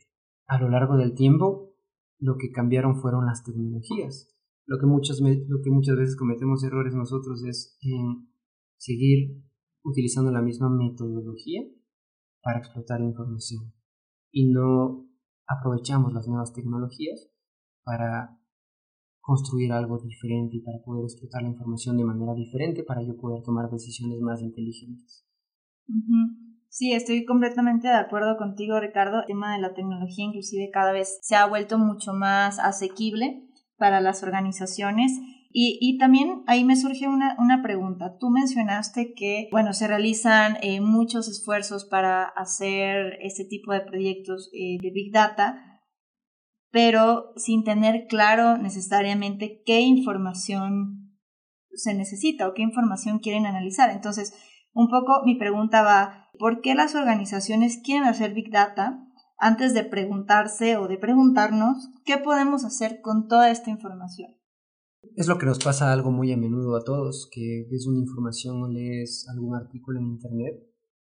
a 0.48 0.60
lo 0.60 0.70
largo 0.70 0.98
del 0.98 1.14
tiempo 1.14 1.76
lo 2.20 2.38
que 2.38 2.52
cambiaron 2.52 3.00
fueron 3.00 3.26
las 3.26 3.44
tecnologías. 3.44 4.34
Lo 4.66 4.80
que 4.80 4.86
muchas, 4.86 5.20
lo 5.22 5.62
que 5.62 5.70
muchas 5.72 5.98
veces 5.98 6.16
cometemos 6.16 6.64
errores 6.64 6.94
nosotros 6.94 7.44
es 7.44 7.78
en 7.82 8.30
seguir 8.78 9.44
utilizando 9.84 10.32
la 10.32 10.42
misma 10.42 10.70
metodología 10.70 11.62
para 12.42 12.60
explotar 12.60 13.00
la 13.00 13.08
información 13.08 13.74
y 14.32 14.50
no 14.52 15.08
aprovechamos 15.48 16.14
las 16.14 16.28
nuevas 16.28 16.54
tecnologías 16.54 17.30
para 17.84 18.38
construir 19.22 19.74
algo 19.74 20.00
diferente 20.00 20.58
y 20.58 20.62
para 20.62 20.80
poder 20.84 21.04
explotar 21.04 21.44
la 21.44 21.50
información 21.50 21.98
de 21.98 22.06
manera 22.06 22.34
diferente 22.34 22.84
para 22.84 23.02
yo 23.04 23.18
poder 23.18 23.44
tomar 23.44 23.70
decisiones 23.70 24.20
más 24.22 24.42
inteligentes. 24.42 25.26
Sí, 26.70 26.94
estoy 26.94 27.26
completamente 27.26 27.88
de 27.88 27.96
acuerdo 27.96 28.38
contigo, 28.38 28.80
Ricardo. 28.80 29.22
El 29.22 29.26
tema 29.26 29.54
de 29.54 29.62
la 29.62 29.74
tecnología 29.74 30.26
inclusive 30.26 30.70
cada 30.72 30.92
vez 30.92 31.20
se 31.22 31.36
ha 31.36 31.46
vuelto 31.46 31.78
mucho 31.78 32.14
más 32.14 32.60
asequible 32.60 33.44
para 33.78 34.00
las 34.00 34.24
organizaciones. 34.24 35.12
Y, 35.60 35.98
también 35.98 36.44
ahí 36.46 36.64
me 36.64 36.76
surge 36.76 37.08
una, 37.08 37.36
una, 37.40 37.64
pregunta. 37.64 38.16
Tú 38.20 38.30
mencionaste 38.30 39.16
que, 39.16 39.48
bueno, 39.52 39.74
se 39.74 39.88
realizan 39.88 40.60
eh, 40.62 40.82
muchos 40.82 41.28
esfuerzos 41.28 41.84
para 41.84 42.26
hacer 42.26 43.18
este 43.22 43.44
tipo 43.44 43.74
de 43.74 43.82
proyectos 43.82 44.52
eh, 44.54 44.78
de 44.80 44.92
Big 44.92 45.12
Data, 45.12 45.82
pero 46.70 47.34
sin 47.38 47.64
tener 47.64 48.06
claro 48.08 48.60
necesariamente 48.60 49.64
qué 49.66 49.80
información 49.80 51.18
se 51.74 51.96
necesita 51.96 52.48
o 52.48 52.54
qué 52.54 52.62
información 52.62 53.18
quieren 53.18 53.48
analizar. 53.48 53.90
Entonces, 53.90 54.36
un 54.74 54.90
poco 54.90 55.24
mi 55.26 55.40
pregunta 55.40 55.82
va, 55.82 56.30
¿por 56.38 56.62
qué 56.62 56.76
las 56.76 56.94
organizaciones 56.94 57.82
quieren 57.84 58.04
hacer 58.04 58.36
Big 58.36 58.52
Data 58.52 59.04
antes 59.40 59.74
de 59.74 59.84
preguntarse 59.84 60.78
o 60.78 60.88
de 60.88 61.00
preguntarnos 61.00 61.90
qué 62.06 62.20
podemos 62.20 62.64
hacer 62.64 63.02
con 63.02 63.28
toda 63.28 63.50
esta 63.50 63.72
información? 63.72 64.38
Es 65.16 65.28
lo 65.28 65.38
que 65.38 65.46
nos 65.46 65.60
pasa 65.60 65.92
algo 65.92 66.12
muy 66.12 66.32
a 66.32 66.38
menudo 66.38 66.76
a 66.76 66.84
todos, 66.84 67.30
que 67.32 67.68
ves 67.72 67.88
una 67.88 68.00
información 68.00 68.62
o 68.62 68.68
lees 68.68 69.28
algún 69.30 69.56
artículo 69.56 70.00
en 70.00 70.08
Internet 70.08 70.56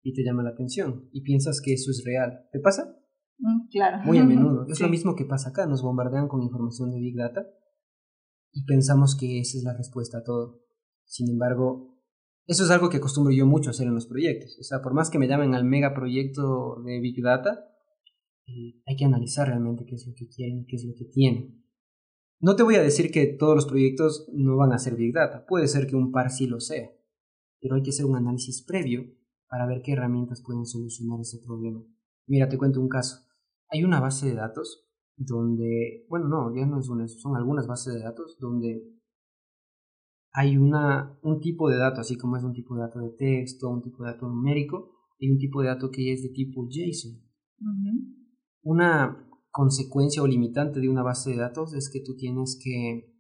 y 0.03 0.15
te 0.15 0.23
llama 0.25 0.43
la 0.43 0.51
atención 0.51 1.09
y 1.13 1.23
piensas 1.23 1.61
que 1.61 1.73
eso 1.75 1.91
es 1.91 2.03
real. 2.05 2.47
¿Te 2.53 2.61
pasa? 2.61 2.97
Mm, 3.39 3.69
claro. 3.71 4.05
Muy 4.05 4.19
a 4.19 4.25
menudo. 4.25 4.67
Es 4.69 4.81
lo 4.81 4.89
mismo 4.89 5.15
que 5.15 5.25
pasa 5.25 5.51
acá. 5.51 5.67
Nos 5.67 5.83
bombardean 5.83 6.29
con 6.29 6.43
información 6.43 6.91
de 6.91 7.01
Big 7.01 7.17
Data 7.17 7.47
y 8.53 8.65
pensamos 8.65 9.17
que 9.17 9.41
esa 9.41 9.59
es 9.59 9.65
la 9.65 9.77
respuesta 9.77 10.19
a 10.19 10.25
todo. 10.25 10.61
Sin 11.05 11.31
embargo, 11.31 11.99
eso 12.47 12.65
es 12.65 12.71
algo 12.71 12.89
que 12.89 12.97
acostumbro 12.97 13.33
yo 13.33 13.47
mucho 13.47 13.71
a 13.71 13.73
hacer 13.73 13.87
en 13.87 13.95
los 13.95 14.07
proyectos. 14.07 14.59
O 14.59 14.63
sea, 14.63 14.81
por 14.83 14.95
más 14.95 15.11
que 15.11 15.19
me 15.19 15.29
llamen 15.29 15.55
al 15.55 15.65
mega 15.65 15.95
proyecto 15.95 16.83
de 16.85 17.01
Big 17.01 17.23
Data, 17.23 17.69
eh, 18.47 18.81
hay 18.87 18.97
que 18.97 19.05
analizar 19.05 19.47
realmente 19.47 19.85
qué 19.85 19.95
es 19.95 20.07
lo 20.07 20.15
que 20.15 20.29
quieren, 20.29 20.65
qué 20.67 20.77
es 20.77 20.85
lo 20.85 20.95
que 20.95 21.05
tienen. 21.05 21.65
No 22.41 22.55
te 22.55 22.63
voy 22.63 22.77
a 22.77 22.83
decir 22.83 23.11
que 23.11 23.27
todos 23.27 23.57
los 23.57 23.67
proyectos 23.67 24.29
no 24.33 24.57
van 24.57 24.73
a 24.73 24.79
ser 24.79 24.95
Big 24.95 25.13
Data. 25.13 25.45
Puede 25.47 25.67
ser 25.67 25.87
que 25.87 25.97
un 25.97 26.13
par 26.13 26.31
sí 26.31 26.47
lo 26.47 26.61
sea. 26.61 26.89
Pero 27.61 27.75
hay 27.75 27.83
que 27.83 27.91
hacer 27.91 28.05
un 28.07 28.17
análisis 28.17 28.65
previo 28.65 29.05
para 29.49 29.67
ver 29.67 29.83
qué 29.83 29.93
herramientas 29.93 30.43
pueden 30.43 30.65
solucionar 30.65 31.21
ese 31.21 31.39
problema. 31.45 31.83
Mira, 32.27 32.49
te 32.49 32.59
cuento 32.59 32.81
un 32.81 32.89
caso. 32.89 33.27
Hay 33.71 33.83
una 33.83 34.01
base 34.01 34.29
de 34.29 34.35
datos 34.35 34.89
donde, 35.17 36.07
bueno, 36.09 36.29
no, 36.29 36.55
ya 36.55 36.65
no 36.65 36.79
es 36.79 36.89
una, 36.89 37.09
son 37.09 37.37
algunas 37.37 37.67
bases 37.67 37.95
de 37.95 38.01
datos 38.01 38.37
donde 38.39 38.85
hay 40.33 40.57
una, 40.57 41.19
un 41.23 41.41
tipo 41.41 41.69
de 41.69 41.77
dato, 41.77 42.01
así 42.01 42.17
como 42.17 42.37
es 42.37 42.45
un 42.45 42.53
tipo 42.53 42.77
de 42.77 42.83
dato 42.83 43.01
de 43.01 43.11
texto, 43.11 43.69
un 43.69 43.83
tipo 43.83 44.05
de 44.05 44.13
dato 44.13 44.29
numérico, 44.29 44.93
y 45.19 45.31
un 45.31 45.39
tipo 45.39 45.61
de 45.61 45.69
dato 45.69 45.91
que 45.91 46.13
es 46.13 46.23
de 46.23 46.29
tipo 46.29 46.69
JSON. 46.69 47.21
Una 48.63 49.28
consecuencia 49.51 50.23
o 50.23 50.27
limitante 50.27 50.81
de 50.81 50.89
una 50.89 51.03
base 51.03 51.31
de 51.31 51.37
datos 51.37 51.75
es 51.75 51.91
que 51.91 52.01
tú 52.01 52.17
tienes 52.17 52.61
que 52.63 53.15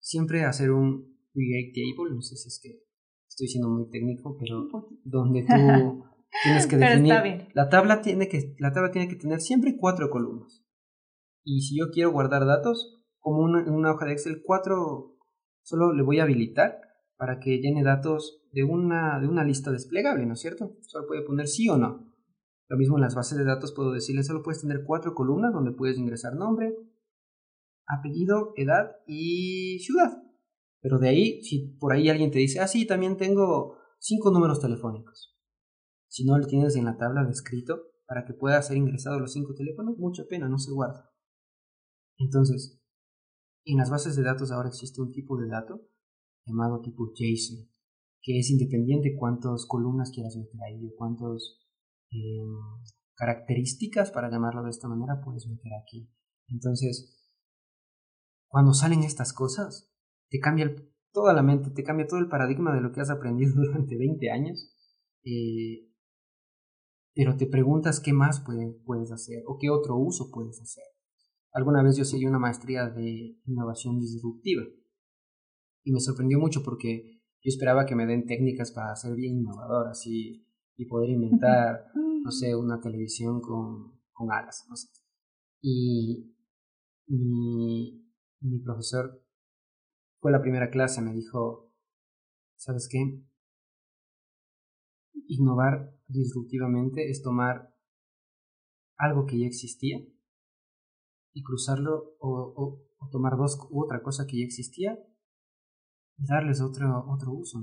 siempre 0.00 0.44
hacer 0.44 0.70
un 0.70 1.18
create 1.32 1.72
table, 1.74 2.14
no 2.14 2.22
sé 2.22 2.36
si 2.36 2.48
es 2.48 2.60
que 2.62 2.84
estoy 3.28 3.48
siendo 3.48 3.68
muy 3.68 3.88
técnico, 3.90 4.36
pero 4.38 4.68
donde 5.04 5.42
tú 5.42 6.04
tienes 6.44 6.66
que 6.66 6.76
definir 6.76 7.48
la 7.54 7.68
tabla 7.68 8.02
tiene 8.02 8.28
que 8.28 8.54
la 8.58 8.72
tabla 8.72 8.90
tiene 8.90 9.08
que 9.08 9.16
tener 9.16 9.40
siempre 9.40 9.76
cuatro 9.76 10.10
columnas. 10.10 10.64
Y 11.42 11.60
si 11.62 11.78
yo 11.78 11.90
quiero 11.90 12.12
guardar 12.12 12.46
datos 12.46 13.02
como 13.18 13.42
una, 13.42 13.60
en 13.60 13.74
una 13.74 13.92
hoja 13.92 14.06
de 14.06 14.12
Excel, 14.12 14.42
cuatro 14.44 15.14
Solo 15.64 15.94
le 15.94 16.02
voy 16.02 16.20
a 16.20 16.24
habilitar 16.24 16.78
para 17.16 17.40
que 17.40 17.58
llene 17.58 17.82
datos 17.82 18.42
de 18.52 18.64
una, 18.64 19.18
de 19.18 19.26
una 19.26 19.44
lista 19.44 19.70
desplegable, 19.70 20.26
¿no 20.26 20.34
es 20.34 20.40
cierto? 20.40 20.76
Solo 20.82 21.06
puede 21.06 21.22
poner 21.22 21.48
sí 21.48 21.68
o 21.70 21.78
no. 21.78 22.13
Lo 22.74 22.78
mismo 22.78 22.96
en 22.96 23.02
las 23.02 23.14
bases 23.14 23.38
de 23.38 23.44
datos 23.44 23.72
puedo 23.72 23.92
decirle, 23.92 24.24
solo 24.24 24.42
puedes 24.42 24.60
tener 24.60 24.82
cuatro 24.84 25.14
columnas 25.14 25.52
donde 25.52 25.70
puedes 25.70 25.96
ingresar 25.96 26.34
nombre, 26.34 26.76
apellido, 27.86 28.52
edad 28.56 28.96
y 29.06 29.78
ciudad. 29.78 30.10
Pero 30.80 30.98
de 30.98 31.08
ahí, 31.08 31.40
si 31.44 31.76
por 31.78 31.92
ahí 31.92 32.08
alguien 32.08 32.32
te 32.32 32.40
dice, 32.40 32.58
ah, 32.58 32.66
sí, 32.66 32.84
también 32.84 33.16
tengo 33.16 33.76
cinco 34.00 34.32
números 34.32 34.58
telefónicos. 34.58 35.38
Si 36.08 36.24
no 36.24 36.36
lo 36.36 36.48
tienes 36.48 36.74
en 36.74 36.84
la 36.84 36.96
tabla 36.96 37.22
de 37.22 37.30
escrito 37.30 37.80
para 38.08 38.24
que 38.24 38.34
pueda 38.34 38.60
ser 38.60 38.76
ingresado 38.76 39.20
los 39.20 39.32
cinco 39.32 39.54
teléfonos, 39.54 39.96
mucha 39.96 40.24
pena, 40.28 40.48
no 40.48 40.58
se 40.58 40.72
guarda. 40.72 41.12
Entonces, 42.18 42.82
en 43.66 43.78
las 43.78 43.88
bases 43.88 44.16
de 44.16 44.24
datos 44.24 44.50
ahora 44.50 44.70
existe 44.70 45.00
un 45.00 45.12
tipo 45.12 45.38
de 45.38 45.46
dato 45.46 45.80
llamado 46.44 46.80
tipo 46.80 47.12
JSON, 47.14 47.70
que 48.20 48.40
es 48.40 48.50
independiente 48.50 49.14
cuántas 49.16 49.64
columnas 49.64 50.10
quieras 50.12 50.36
meter 50.36 50.60
ahí 50.66 50.84
o 50.84 50.92
cuántas 50.96 51.60
em, 52.14 52.56
características, 53.14 54.10
para 54.10 54.30
llamarlo 54.30 54.62
de 54.62 54.70
esta 54.70 54.88
manera, 54.88 55.20
puedes 55.24 55.46
meter 55.46 55.72
aquí. 55.82 56.08
Entonces, 56.48 57.20
cuando 58.48 58.72
salen 58.72 59.02
estas 59.02 59.32
cosas, 59.32 59.92
te 60.30 60.38
cambia 60.38 60.74
toda 61.12 61.32
la 61.32 61.42
mente, 61.42 61.70
te 61.70 61.84
cambia 61.84 62.06
todo 62.06 62.20
el 62.20 62.28
paradigma 62.28 62.74
de 62.74 62.80
lo 62.80 62.92
que 62.92 63.00
has 63.00 63.10
aprendido 63.10 63.52
durante 63.56 63.96
20 63.96 64.30
años. 64.30 64.72
Eh, 65.24 65.90
pero 67.14 67.36
te 67.36 67.46
preguntas 67.46 68.00
qué 68.00 68.12
más 68.12 68.44
puedes 68.84 69.12
hacer 69.12 69.44
o 69.46 69.56
qué 69.58 69.70
otro 69.70 69.96
uso 69.96 70.30
puedes 70.32 70.60
hacer. 70.60 70.84
Alguna 71.52 71.82
vez 71.82 71.96
yo 71.96 72.04
seguí 72.04 72.26
una 72.26 72.40
maestría 72.40 72.88
de 72.88 73.38
innovación 73.46 74.00
disruptiva 74.00 74.64
y 75.84 75.92
me 75.92 76.00
sorprendió 76.00 76.40
mucho 76.40 76.62
porque 76.64 77.20
yo 77.40 77.48
esperaba 77.48 77.86
que 77.86 77.94
me 77.94 78.06
den 78.06 78.26
técnicas 78.26 78.72
para 78.72 78.96
ser 78.96 79.14
bien 79.14 79.36
innovador 79.38 79.86
así 79.86 80.44
y 80.76 80.86
poder 80.86 81.10
inventar 81.16 81.86
no 82.24 82.30
sé, 82.30 82.56
una 82.56 82.80
televisión 82.80 83.42
con, 83.42 84.00
con 84.14 84.32
alas, 84.32 84.64
no 84.68 84.76
sé. 84.76 84.88
Y 85.60 86.34
mi, 87.06 88.02
mi 88.40 88.58
profesor 88.60 89.22
fue 90.20 90.32
la 90.32 90.40
primera 90.40 90.70
clase, 90.70 91.02
me 91.02 91.12
dijo, 91.12 91.70
¿sabes 92.56 92.88
qué? 92.90 93.22
Innovar 95.28 95.94
disruptivamente 96.08 97.10
es 97.10 97.22
tomar 97.22 97.74
algo 98.96 99.26
que 99.26 99.40
ya 99.40 99.46
existía 99.46 99.98
y 101.34 101.42
cruzarlo 101.42 102.16
o, 102.20 102.80
tomar 103.12 103.36
dos 103.36 103.58
otra 103.70 104.02
cosa 104.02 104.26
que 104.26 104.38
ya 104.38 104.44
existía 104.44 104.98
y 106.16 106.26
darles 106.26 106.62
otro, 106.62 107.04
otro 107.06 107.32
uso. 107.32 107.58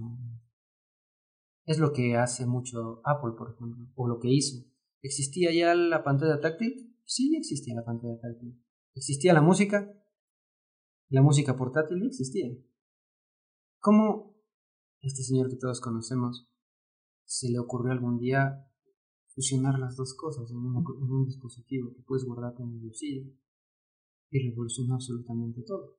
Es 1.65 1.79
lo 1.79 1.93
que 1.93 2.17
hace 2.17 2.45
mucho 2.45 3.01
Apple, 3.05 3.33
por 3.37 3.51
ejemplo, 3.51 3.87
o 3.95 4.07
lo 4.07 4.19
que 4.19 4.29
hizo. 4.29 4.65
¿Existía 5.01 5.53
ya 5.53 5.75
la 5.75 6.03
pantalla 6.03 6.39
táctil? 6.39 6.95
Sí, 7.05 7.35
existía 7.35 7.75
la 7.75 7.85
pantalla 7.85 8.19
táctil. 8.19 8.61
¿Existía 8.93 9.33
la 9.33 9.41
música? 9.41 9.91
La 11.09 11.21
música 11.21 11.55
portátil 11.55 12.05
existía. 12.05 12.49
¿Cómo 13.79 14.31
este 15.01 15.23
señor 15.23 15.49
que 15.49 15.55
todos 15.55 15.81
conocemos 15.81 16.47
se 17.25 17.49
le 17.49 17.59
ocurrió 17.59 17.91
algún 17.91 18.19
día 18.19 18.67
fusionar 19.33 19.79
las 19.79 19.95
dos 19.95 20.13
cosas 20.13 20.51
en, 20.51 20.57
un 20.57 21.25
dispositivo 21.25 21.93
que 21.95 22.03
puedes 22.03 22.25
guardar 22.25 22.53
en 22.59 22.71
el 22.71 22.79
bolsillo 22.79 23.31
y 24.29 24.49
revolucionó 24.49 24.95
absolutamente 24.95 25.63
todo. 25.63 25.97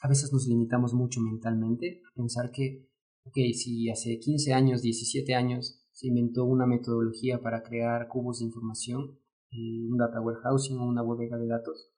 A 0.00 0.08
veces 0.08 0.32
nos 0.32 0.46
limitamos 0.46 0.94
mucho 0.94 1.20
mentalmente 1.20 2.02
a 2.10 2.14
pensar 2.14 2.50
que, 2.50 2.88
ok, 3.26 3.34
si 3.54 3.90
hace 3.90 4.18
15 4.18 4.54
años, 4.54 4.82
17 4.82 5.34
años 5.34 5.84
se 5.92 6.08
inventó 6.08 6.44
una 6.44 6.66
metodología 6.66 7.40
para 7.42 7.62
crear 7.62 8.08
cubos 8.08 8.38
de 8.38 8.46
información, 8.46 9.18
eh, 9.50 9.86
un 9.88 9.96
data 9.96 10.20
warehousing 10.20 10.78
o 10.78 10.86
una 10.86 11.02
bodega 11.02 11.36
de 11.36 11.48
datos, 11.48 11.92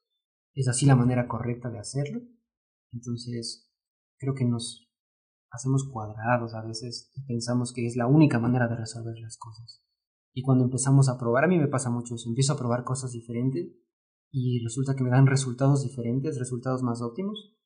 es 0.55 0.69
así 0.69 0.87
la 0.87 0.97
manera 0.97 1.29
correcta 1.29 1.71
de 1.71 1.79
hacerlo. 1.79 2.21
Entonces, 2.93 3.71
creo 4.19 4.35
que 4.35 4.45
nos 4.45 4.91
hacemos 5.51 5.89
cuadrados 5.91 6.55
a 6.55 6.63
veces 6.63 7.13
y 7.15 7.23
pensamos 7.27 7.73
que 7.73 7.87
es 7.87 7.97
la 7.97 8.07
única 8.07 8.39
manera 8.39 8.69
de 8.69 8.77
resolver 8.77 9.19
las 9.21 9.37
cosas. 9.37 9.85
Y 10.35 10.43
cuando 10.43 10.65
empezamos 10.65 11.09
a 11.09 11.19
probar, 11.19 11.45
a 11.45 11.49
mí 11.49 11.59
me 11.59 11.69
pasa 11.69 11.91
mucho 11.91 12.15
eso, 12.15 12.29
empiezo 12.29 12.53
a 12.53 12.59
probar 12.59 12.85
cosas 12.85 13.13
diferentes 13.13 13.73
y 14.31 14.63
resulta 14.63 14.95
que 14.95 15.05
me 15.05 15.11
dan 15.11 15.27
resultados 15.27 15.83
diferentes, 15.83 16.39
resultados 16.39 16.83
más 16.83 17.03
óptimos, 17.03 17.57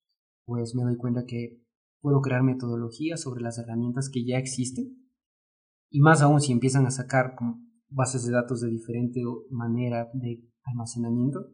pues 0.45 0.75
me 0.75 0.83
doy 0.83 0.97
cuenta 0.97 1.25
que 1.27 1.63
puedo 2.03 2.21
crear 2.21 2.43
metodologías 2.43 3.23
sobre 3.23 3.41
las 3.41 3.59
herramientas 3.59 4.11
que 4.13 4.27
ya 4.27 4.37
existen 4.37 5.03
y 5.89 6.01
más 6.01 6.23
aún 6.23 6.41
si 6.41 6.53
empiezan 6.53 6.87
a 6.87 6.91
sacar 6.91 7.37
bases 7.89 8.25
de 8.25 8.33
datos 8.33 8.61
de 8.61 8.71
diferente 8.71 9.21
manera 9.51 10.11
de 10.15 10.43
almacenamiento, 10.65 11.51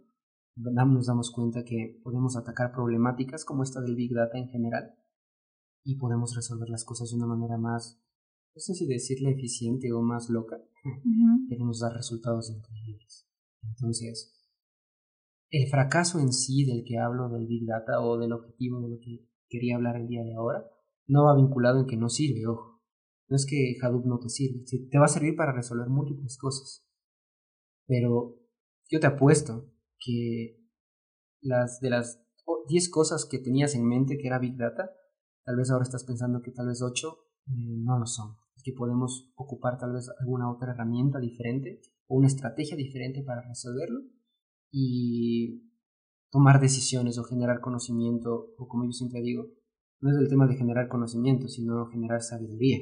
nos 0.57 1.07
damos 1.07 1.33
cuenta 1.33 1.65
que 1.65 2.01
podemos 2.03 2.37
atacar 2.37 2.73
problemáticas 2.73 3.45
como 3.45 3.63
esta 3.63 3.81
del 3.81 3.97
Big 3.97 4.15
Data 4.15 4.39
en 4.39 4.49
general 4.49 4.95
y 5.85 5.97
podemos 5.97 6.35
resolver 6.35 6.69
las 6.69 6.85
cosas 6.85 7.11
de 7.11 7.17
una 7.17 7.27
manera 7.27 7.59
más, 7.59 8.01
no 8.55 8.61
sé 8.61 8.75
si 8.75 8.87
decirle 8.87 9.33
eficiente 9.33 9.93
o 9.93 10.03
más 10.03 10.31
loca, 10.31 10.57
pero 11.49 11.65
nos 11.65 11.81
da 11.81 11.93
resultados 11.93 12.51
increíbles. 12.51 13.29
Entonces, 13.63 14.35
el 15.51 15.69
fracaso 15.69 16.21
en 16.21 16.33
sí 16.33 16.65
del 16.65 16.85
que 16.85 16.99
hablo 16.99 17.29
del 17.29 17.47
Big 17.47 17.67
Data 17.67 18.01
o 18.01 18.19
del 18.19 18.33
objetivo 18.33 18.81
de 18.81 18.89
lo 18.89 18.99
que 19.01 19.27
quería 19.49 19.77
hablar 19.77 19.97
el 19.97 20.09
día 20.09 20.23
de 20.25 20.35
ahora, 20.35 20.65
no 21.07 21.25
va 21.25 21.37
vinculado 21.37 21.81
en 21.81 21.87
que 21.87 21.97
no 21.97 22.09
sirve, 22.09 22.47
ojo 22.47 22.79
no 23.29 23.37
es 23.37 23.47
que 23.47 23.77
Hadoop 23.81 24.07
no 24.07 24.19
te 24.19 24.31
sirve, 24.31 24.65
te 24.91 24.99
va 24.99 25.05
a 25.05 25.09
servir 25.09 25.37
para 25.37 25.53
resolver 25.53 25.89
múltiples 25.89 26.39
cosas. 26.39 26.87
Pero 27.87 28.39
yo 28.89 29.01
te 29.01 29.07
apuesto 29.07 29.71
que 29.99 30.59
las 31.41 31.81
de 31.81 31.91
las 31.91 32.25
10 32.69 32.91
cosas 32.91 33.27
que 33.27 33.39
tenías 33.39 33.75
en 33.75 33.87
mente 33.87 34.17
que 34.19 34.27
era 34.27 34.39
Big 34.39 34.57
Data, 34.57 34.91
tal 35.45 35.57
vez 35.57 35.71
ahora 35.71 35.83
estás 35.83 36.05
pensando 36.05 36.41
que 36.41 36.53
tal 36.53 36.69
vez 36.69 36.81
8 36.83 37.19
eh, 37.49 37.77
no 37.79 37.99
lo 37.99 38.07
son. 38.07 38.37
Que 38.65 38.73
podemos 38.73 39.31
ocupar 39.37 39.79
tal 39.79 39.93
vez 39.93 40.11
alguna 40.21 40.51
otra 40.51 40.73
herramienta 40.73 41.21
diferente 41.21 41.81
o 42.07 42.17
una 42.17 42.27
estrategia 42.27 42.77
diferente 42.77 43.23
para 43.23 43.43
resolverlo 43.43 44.01
y 44.71 45.68
tomar 46.31 46.61
decisiones 46.61 47.19
o 47.19 47.25
generar 47.25 47.61
conocimiento, 47.61 48.53
o 48.57 48.69
como 48.69 48.85
yo 48.85 48.93
siempre 48.93 49.23
digo, 49.23 49.47
no 50.01 50.11
es 50.11 50.17
el 50.17 50.29
tema 50.29 50.47
de 50.47 50.57
generar 50.57 50.89
conocimiento, 50.89 51.49
sino 51.49 51.87
generar 51.87 52.21
sabiduría 52.23 52.79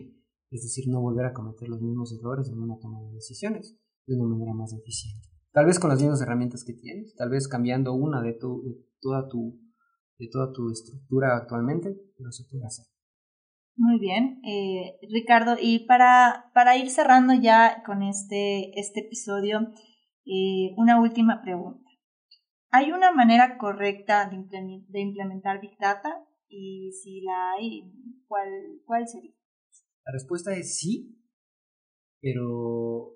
es 0.50 0.62
decir, 0.62 0.84
no 0.88 1.00
volver 1.00 1.26
a 1.26 1.32
cometer 1.32 1.68
los 1.68 1.80
mismos 1.80 2.12
errores 2.18 2.48
en 2.48 2.60
una 2.60 2.78
toma 2.78 3.00
de 3.02 3.14
decisiones 3.14 3.76
de 4.06 4.16
una 4.16 4.28
manera 4.28 4.54
más 4.54 4.72
eficiente. 4.72 5.28
Tal 5.52 5.66
vez 5.66 5.78
con 5.78 5.90
las 5.90 6.00
mismas 6.00 6.20
herramientas 6.20 6.64
que 6.64 6.74
tienes, 6.74 7.14
tal 7.16 7.30
vez 7.30 7.48
cambiando 7.48 7.94
una 7.94 8.22
de, 8.22 8.34
tu, 8.34 8.62
toda, 9.00 9.26
tu, 9.28 9.58
de 10.18 10.28
toda 10.30 10.52
tu 10.52 10.70
estructura 10.70 11.36
actualmente, 11.36 11.96
pero 12.16 12.30
se 12.30 12.44
puede 12.44 12.66
hacer. 12.66 12.86
Muy 13.76 13.98
bien, 13.98 14.40
eh, 14.44 14.96
Ricardo, 15.12 15.56
y 15.60 15.86
para, 15.86 16.50
para 16.54 16.76
ir 16.76 16.88
cerrando 16.88 17.34
ya 17.34 17.82
con 17.84 18.02
este, 18.02 18.78
este 18.78 19.00
episodio, 19.00 19.60
eh, 20.24 20.72
una 20.76 21.00
última 21.00 21.42
pregunta. 21.42 21.85
¿Hay 22.70 22.92
una 22.92 23.12
manera 23.12 23.58
correcta 23.58 24.28
de, 24.28 25.00
implementar 25.00 25.60
Big 25.60 25.78
Data? 25.78 26.24
Y 26.48 26.92
si 26.92 27.22
la 27.22 27.52
hay, 27.52 27.92
¿cuál, 28.26 28.48
cuál 28.84 29.06
sería? 29.06 29.34
La 30.04 30.12
respuesta 30.12 30.54
es 30.54 30.78
sí, 30.78 31.18
pero 32.20 33.12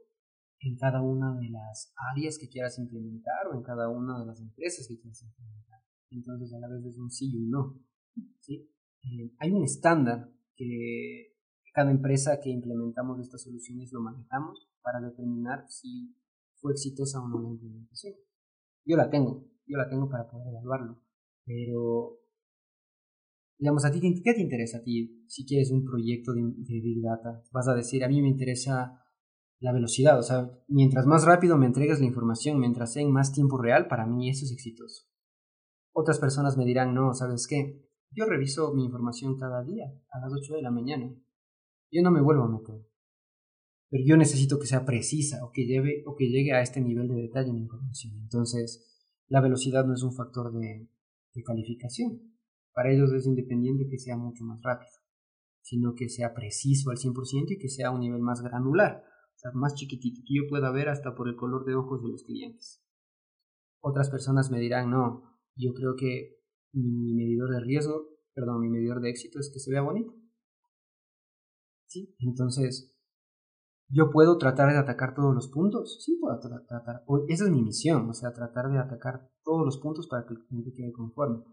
en 0.61 0.77
cada 0.77 1.03
una 1.03 1.35
de 1.39 1.49
las 1.51 1.95
áreas 2.13 2.39
que 2.39 2.49
quieras 2.49 2.79
implementar 2.79 3.47
o 3.51 3.55
en 3.55 3.63
cada 3.63 3.89
una 3.89 4.21
de 4.21 4.27
las 4.27 4.41
empresas 4.41 4.87
que 4.89 4.99
quieras 4.99 5.23
implementar. 5.23 5.81
Entonces 6.11 6.53
a 6.53 6.59
la 6.59 6.69
vez 6.69 6.85
es 6.85 6.99
un 6.99 7.11
sí 7.11 7.31
y 7.33 7.37
un 7.39 7.51
no. 7.51 7.81
¿sí? 8.41 8.71
Eh, 9.03 9.33
hay 9.39 9.53
un 9.53 9.65
estándar 9.65 10.31
que 10.57 11.37
cada 11.73 11.91
empresa 11.91 12.41
que 12.41 12.51
implementamos 12.51 13.21
estas 13.21 13.43
soluciones 13.43 13.93
lo 13.93 14.01
manejamos 14.01 14.69
para 14.83 15.01
determinar 15.01 15.65
si 15.69 16.15
fue 16.57 16.73
exitosa 16.73 17.21
o 17.23 17.29
no 17.29 17.41
la 17.41 17.49
implementación. 17.49 18.15
Yo 18.85 18.97
la 18.97 19.11
tengo, 19.11 19.47
yo 19.67 19.77
la 19.77 19.89
tengo 19.89 20.09
para 20.09 20.29
poder 20.29 20.49
evaluarlo, 20.49 21.03
pero 21.45 22.21
digamos, 23.59 23.85
a 23.85 23.93
ti, 23.93 24.01
¿qué 24.01 24.35
te 24.35 24.41
interesa 24.41 24.79
a 24.79 24.83
ti 24.83 25.25
si 25.29 25.45
quieres 25.47 25.71
un 25.71 25.85
proyecto 25.85 26.33
de, 26.33 26.43
Big 26.81 27.03
Data? 27.03 27.43
Vas 27.53 27.69
a 27.69 27.75
decir, 27.75 28.03
a 28.03 28.09
mí 28.09 28.23
me 28.23 28.29
interesa 28.29 29.05
la 29.61 29.73
velocidad, 29.73 30.19
o 30.19 30.23
sea, 30.23 30.51
mientras 30.69 31.07
más 31.07 31.25
rápido 31.25 31.59
me 31.59 31.67
entregues 31.67 32.01
la 32.01 32.07
información, 32.07 32.59
mientras 32.59 32.95
sea 32.95 33.03
en 33.03 33.13
más 33.13 33.33
tiempo 33.33 33.59
real, 33.59 33.89
para 33.89 34.07
mí 34.07 34.31
eso 34.31 34.47
es 34.47 34.53
exitoso. 34.53 35.05
Otras 35.93 36.19
personas 36.19 36.57
me 36.57 36.65
dirán, 36.65 36.95
no, 36.95 37.13
¿sabes 37.13 37.47
qué? 37.47 37.87
Yo 38.11 38.25
reviso 38.25 38.73
mi 38.73 38.85
información 38.85 39.37
cada 39.37 39.63
día, 39.63 39.85
a 40.11 40.21
las 40.21 40.33
8 40.33 40.55
de 40.55 40.63
la 40.63 40.71
mañana. 40.71 41.15
Yo 41.93 42.03
no 42.03 42.11
me 42.11 42.23
vuelvo 42.23 42.45
a 42.45 42.49
meter. 42.49 42.90
Pero 43.91 44.05
yo 44.07 44.17
necesito 44.17 44.59
que 44.59 44.67
sea 44.67 44.87
precisa 44.87 45.45
o 45.45 45.51
que, 45.53 45.67
lleve, 45.67 46.03
o 46.07 46.17
que 46.17 46.29
llegue 46.29 46.53
a 46.53 46.63
este 46.63 46.81
nivel 46.81 47.09
de 47.09 47.23
detalle 47.23 47.51
en 47.51 47.57
mi 47.57 47.63
información. 47.63 48.15
Entonces, 48.23 48.87
la 49.27 49.41
velocidad 49.41 49.85
no 49.85 49.95
es 49.95 50.03
un 50.03 50.15
factor 50.15 50.53
de 50.53 50.89
calificación. 51.45 52.31
Para 52.73 52.93
ellos 52.93 53.13
es 53.13 53.27
independiente 53.27 53.89
que 53.89 53.99
sea 53.99 54.17
mucho 54.17 54.45
más 54.45 54.63
rápido, 54.63 54.93
sino 55.61 55.95
que 55.95 56.09
sea 56.09 56.35
preciso 56.35 56.91
al 56.91 56.97
100% 56.97 57.51
y 57.51 57.59
que 57.59 57.69
sea 57.69 57.89
a 57.89 57.91
un 57.91 58.01
nivel 58.01 58.21
más 58.21 58.43
granular, 58.43 59.05
o 59.35 59.39
sea, 59.39 59.51
más 59.53 59.75
chiquitito, 59.75 60.23
que 60.25 60.35
yo 60.35 60.49
pueda 60.49 60.71
ver 60.71 60.89
hasta 60.89 61.15
por 61.15 61.29
el 61.29 61.37
color 61.37 61.65
de 61.65 61.75
ojos 61.75 62.03
de 62.03 62.09
los 62.09 62.23
clientes. 62.23 62.83
Otras 63.81 64.11
personas 64.11 64.51
me 64.51 64.61
dirán, 64.61 64.91
no, 64.91 65.39
yo 65.57 65.75
creo 65.75 65.97
que 65.97 66.41
mi 66.73 67.15
medidor 67.15 67.51
de 67.51 67.61
riesgo, 67.61 68.09
perdón, 68.35 68.61
mi 68.61 68.69
medidor 68.69 69.01
de 69.01 69.11
éxito 69.11 69.41
es 69.41 69.51
que 69.53 69.59
se 69.59 69.71
vea 69.71 69.83
bonito. 69.83 70.15
¿Sí? 71.87 72.15
Entonces, 72.21 72.97
¿yo 73.91 74.11
puedo 74.11 74.39
tratar 74.39 74.73
de 74.73 74.79
atacar 74.79 75.15
todos 75.15 75.35
los 75.35 75.49
puntos? 75.49 76.03
Sí, 76.05 76.19
puedo 76.21 76.39
tratar. 76.39 77.05
Esa 77.29 77.45
es 77.45 77.51
mi 77.51 77.63
misión, 77.63 78.09
o 78.09 78.15
sea, 78.15 78.33
tratar 78.33 78.71
de 78.71 78.79
atacar 78.79 79.31
todos 79.45 79.65
los 79.65 79.79
puntos 79.79 80.09
para 80.09 80.27
que 80.27 80.35
el 80.35 80.45
cliente 80.47 80.73
quede 80.73 80.93
conforme 80.93 81.45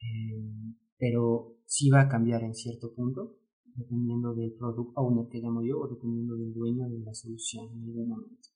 eh, 0.00 0.74
pero 0.98 1.58
sí 1.66 1.90
va 1.90 2.02
a 2.02 2.08
cambiar 2.08 2.42
en 2.42 2.54
cierto 2.54 2.94
punto, 2.94 3.38
dependiendo 3.74 4.34
del 4.34 4.52
product 4.54 4.92
owner 4.96 5.28
que 5.30 5.40
llamo 5.40 5.62
yo 5.62 5.78
o 5.80 5.88
dependiendo 5.88 6.36
del 6.36 6.54
dueño 6.54 6.88
de 6.88 7.00
la 7.00 7.14
solución 7.14 7.66
en 7.72 7.84
algún 7.84 8.08
momento. 8.08 8.48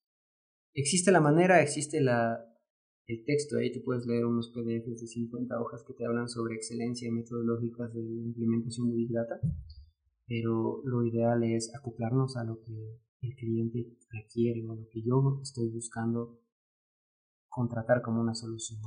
Existe 0.75 1.11
la 1.11 1.21
manera, 1.21 1.61
existe 1.63 2.01
la, 2.01 2.39
el 3.07 3.25
texto, 3.25 3.59
ahí 3.59 3.73
te 3.73 3.81
puedes 3.81 4.07
leer 4.07 4.25
unos 4.25 4.51
PDFs 4.51 5.01
de 5.01 5.07
50 5.07 5.61
hojas 5.61 5.85
que 5.87 5.95
te 5.95 6.07
hablan 6.07 6.29
sobre 6.29 6.55
excelencia 6.55 7.11
metodológicas 7.13 7.93
de 7.93 8.01
implementación 8.01 8.89
de 8.89 8.97
Big 8.97 9.13
Data, 9.13 9.41
pero 10.31 10.81
lo 10.85 11.05
ideal 11.05 11.43
es 11.43 11.75
acoplarnos 11.75 12.37
a 12.37 12.45
lo 12.45 12.61
que 12.61 13.01
el 13.21 13.35
cliente 13.35 13.99
requiere 14.13 14.65
o 14.65 14.77
lo 14.77 14.87
que 14.89 15.03
yo 15.03 15.41
estoy 15.43 15.69
buscando 15.71 16.39
contratar 17.49 18.01
como 18.01 18.21
una 18.21 18.35
solución. 18.35 18.79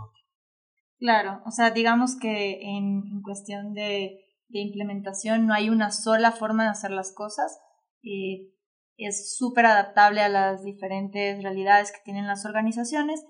Claro, 0.97 1.41
o 1.45 1.51
sea, 1.51 1.71
digamos 1.71 2.15
que 2.17 2.61
en, 2.61 3.21
cuestión 3.23 3.73
de, 3.73 4.21
implementación 4.47 5.45
no 5.45 5.53
hay 5.53 5.69
una 5.69 5.91
sola 5.91 6.31
forma 6.31 6.63
de 6.63 6.69
hacer 6.69 6.91
las 6.91 7.11
cosas. 7.13 7.59
Eh, 8.03 8.53
es 8.95 9.35
súper 9.35 9.65
adaptable 9.65 10.21
a 10.21 10.29
las 10.29 10.63
diferentes 10.63 11.43
realidades 11.43 11.91
que 11.91 11.99
tienen 12.05 12.25
las 12.25 12.45
organizaciones 12.45 13.25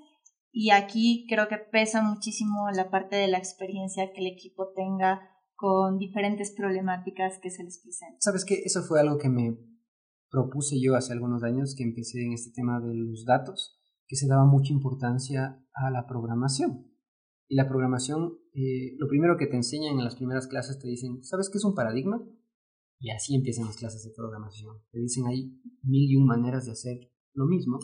y 0.52 0.70
aquí 0.70 1.26
creo 1.28 1.48
que 1.48 1.58
pesa 1.58 2.04
muchísimo 2.04 2.70
la 2.70 2.92
parte 2.92 3.16
de 3.16 3.28
la 3.28 3.40
experiencia 3.40 4.12
que 4.14 4.22
el 4.22 4.28
equipo 4.28 4.72
tenga 4.76 5.33
con 5.64 5.98
diferentes 5.98 6.52
problemáticas 6.52 7.40
que 7.42 7.50
se 7.50 7.64
les 7.64 7.80
presentan. 7.82 8.20
Sabes 8.20 8.44
que 8.44 8.64
eso 8.66 8.84
fue 8.84 9.00
algo 9.00 9.18
que 9.18 9.30
me 9.30 9.58
propuse 10.30 10.76
yo 10.78 10.94
hace 10.94 11.14
algunos 11.14 11.42
años 11.42 11.74
que 11.78 11.84
empecé 11.84 12.22
en 12.22 12.34
este 12.34 12.52
tema 12.52 12.82
de 12.82 12.94
los 12.94 13.24
datos, 13.24 13.80
que 14.06 14.18
se 14.18 14.28
daba 14.28 14.44
mucha 14.44 14.74
importancia 14.74 15.64
a 15.74 15.90
la 15.90 16.06
programación. 16.06 16.92
Y 17.48 17.56
la 17.56 17.70
programación, 17.70 18.40
eh, 18.52 18.98
lo 18.98 19.08
primero 19.08 19.38
que 19.38 19.48
te 19.48 19.56
enseñan 19.56 19.98
en 19.98 20.04
las 20.04 20.18
primeras 20.18 20.48
clases 20.48 20.80
te 20.80 20.90
dicen, 20.90 21.24
¿sabes 21.24 21.50
qué 21.50 21.60
es 21.60 21.64
un 21.64 21.76
paradigma? 21.76 22.22
Y 23.00 23.12
así 23.12 23.34
empiezan 23.34 23.68
las 23.68 23.78
clases 23.78 24.04
de 24.04 24.12
programación. 24.14 24.82
Te 24.92 25.00
dicen 25.00 25.28
hay 25.28 25.62
mil 25.82 26.12
y 26.12 26.18
un 26.18 26.26
maneras 26.26 26.66
de 26.66 26.74
hacer 26.74 27.10
lo 27.32 27.46
mismo 27.46 27.80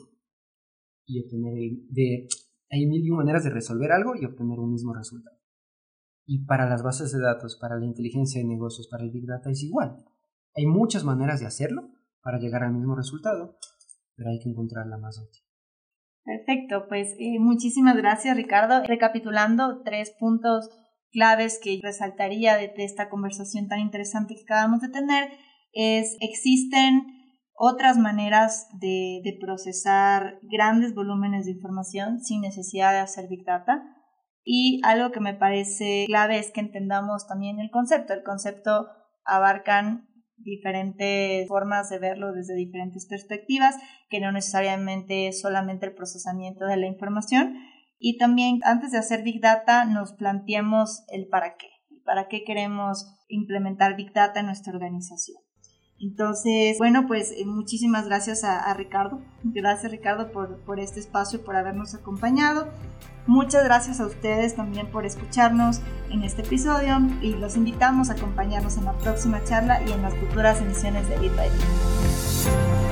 y 1.06 1.24
obtener 1.24 1.54
de 1.88 2.28
hay 2.72 2.86
mil 2.88 3.06
y 3.06 3.10
un 3.10 3.20
maneras 3.20 3.46
de 3.46 3.52
resolver 3.52 3.94
algo 3.94 4.18
y 4.20 4.26
obtener 4.26 4.60
un 4.60 4.70
mismo 4.70 4.94
resultado. 4.94 5.39
Y 6.32 6.46
para 6.46 6.70
las 6.70 6.84
bases 6.84 7.12
de 7.12 7.20
datos, 7.20 7.58
para 7.60 7.76
la 7.76 7.86
inteligencia 7.86 8.40
de 8.40 8.48
negocios, 8.48 8.88
para 8.88 9.04
el 9.04 9.10
Big 9.10 9.26
Data 9.26 9.50
es 9.50 9.64
igual. 9.64 9.96
Hay 10.56 10.68
muchas 10.68 11.04
maneras 11.04 11.40
de 11.40 11.48
hacerlo 11.48 11.90
para 12.22 12.38
llegar 12.38 12.62
al 12.62 12.72
mismo 12.72 12.96
resultado, 12.96 13.58
pero 14.16 14.30
hay 14.30 14.38
que 14.38 14.48
encontrar 14.48 14.86
la 14.86 15.00
más 15.00 15.18
útil. 15.18 15.42
Perfecto, 16.24 16.86
pues 16.88 17.16
eh, 17.18 17.40
muchísimas 17.40 17.98
gracias 17.98 18.38
Ricardo. 18.38 18.84
Recapitulando, 18.84 19.82
tres 19.84 20.14
puntos 20.20 20.70
claves 21.12 21.60
que 21.64 21.80
resaltaría 21.82 22.58
de, 22.58 22.74
esta 22.78 23.10
conversación 23.10 23.68
tan 23.68 23.80
interesante 23.80 24.36
que 24.36 24.44
acabamos 24.44 24.82
de 24.82 24.90
tener 24.90 25.32
es 25.74 26.16
existen 26.22 27.08
otras 27.56 27.98
maneras 27.98 28.68
de, 28.80 29.22
de, 29.24 29.36
procesar 29.42 30.38
grandes 30.44 30.94
volúmenes 30.94 31.46
de 31.46 31.54
información 31.54 32.20
sin 32.20 32.42
necesidad 32.42 32.92
de 32.92 33.00
hacer 33.00 33.28
Big 33.28 33.44
Data. 33.44 33.82
Y 34.52 34.82
algo 34.84 35.12
que 35.12 35.20
me 35.20 35.36
parece 35.36 36.06
clave 36.08 36.40
es 36.40 36.50
que 36.50 36.60
entendamos 36.60 37.28
también 37.28 37.60
el 37.60 37.70
concepto. 37.70 38.14
El 38.14 38.24
concepto 38.24 38.88
abarcan 39.24 40.10
diferentes 40.38 41.48
formas 41.48 41.88
de 41.92 42.00
verlo 42.00 42.34
desde 42.34 42.56
diferentes 42.56 43.06
perspectivas, 43.06 43.76
que 44.10 44.20
no 44.20 44.32
necesariamente 44.32 45.32
solamente 45.34 45.86
el 45.86 45.94
procesamiento 45.94 46.66
de 46.66 46.78
la 46.78 46.88
información. 46.88 47.58
Y 48.00 48.18
también 48.18 48.60
antes 48.64 48.92
de 48.92 48.98
hacer 48.98 49.22
Big 49.22 49.40
Data 49.40 49.86
nos 49.86 50.14
planteemos 50.14 51.04
el 51.10 51.28
para 51.28 51.56
qué, 51.56 51.68
para 52.04 52.28
qué 52.28 52.44
queremos 52.44 53.06
implementar 53.28 53.96
Big 53.96 54.14
Data 54.14 54.40
en 54.40 54.48
nuestra 54.48 54.74
organización. 54.74 55.38
Entonces, 56.02 56.78
bueno, 56.78 57.08
pues 57.08 57.32
eh, 57.32 57.46
muchísimas 57.46 58.06
gracias 58.06 58.44
a, 58.44 58.74
Ricardo. 58.74 59.22
Gracias 59.44 59.92
Ricardo 59.92 60.32
por, 60.32 60.58
por 60.60 60.80
este 60.80 61.00
espacio, 61.00 61.44
por 61.44 61.56
habernos 61.56 61.94
acompañado. 61.94 62.68
Muchas 63.28 63.64
gracias 63.64 64.00
a 64.00 64.08
ustedes 64.08 64.56
también 64.56 64.88
por 64.88 65.06
escucharnos 65.06 65.82
en 66.10 66.24
este 66.24 66.42
episodio 66.42 66.98
y 67.22 67.36
los 67.36 67.58
invitamos 67.58 68.10
a 68.10 68.14
acompañarnos 68.14 68.78
en 68.78 68.86
la 68.86 68.94
próxima 68.94 69.44
charla 69.44 69.82
y 69.88 69.92
en 69.92 70.02
las 70.02 70.16
futuras 70.16 70.62
emisiones 70.62 71.08
de 71.10 71.18
Bit 71.20 71.36
by 71.36 72.89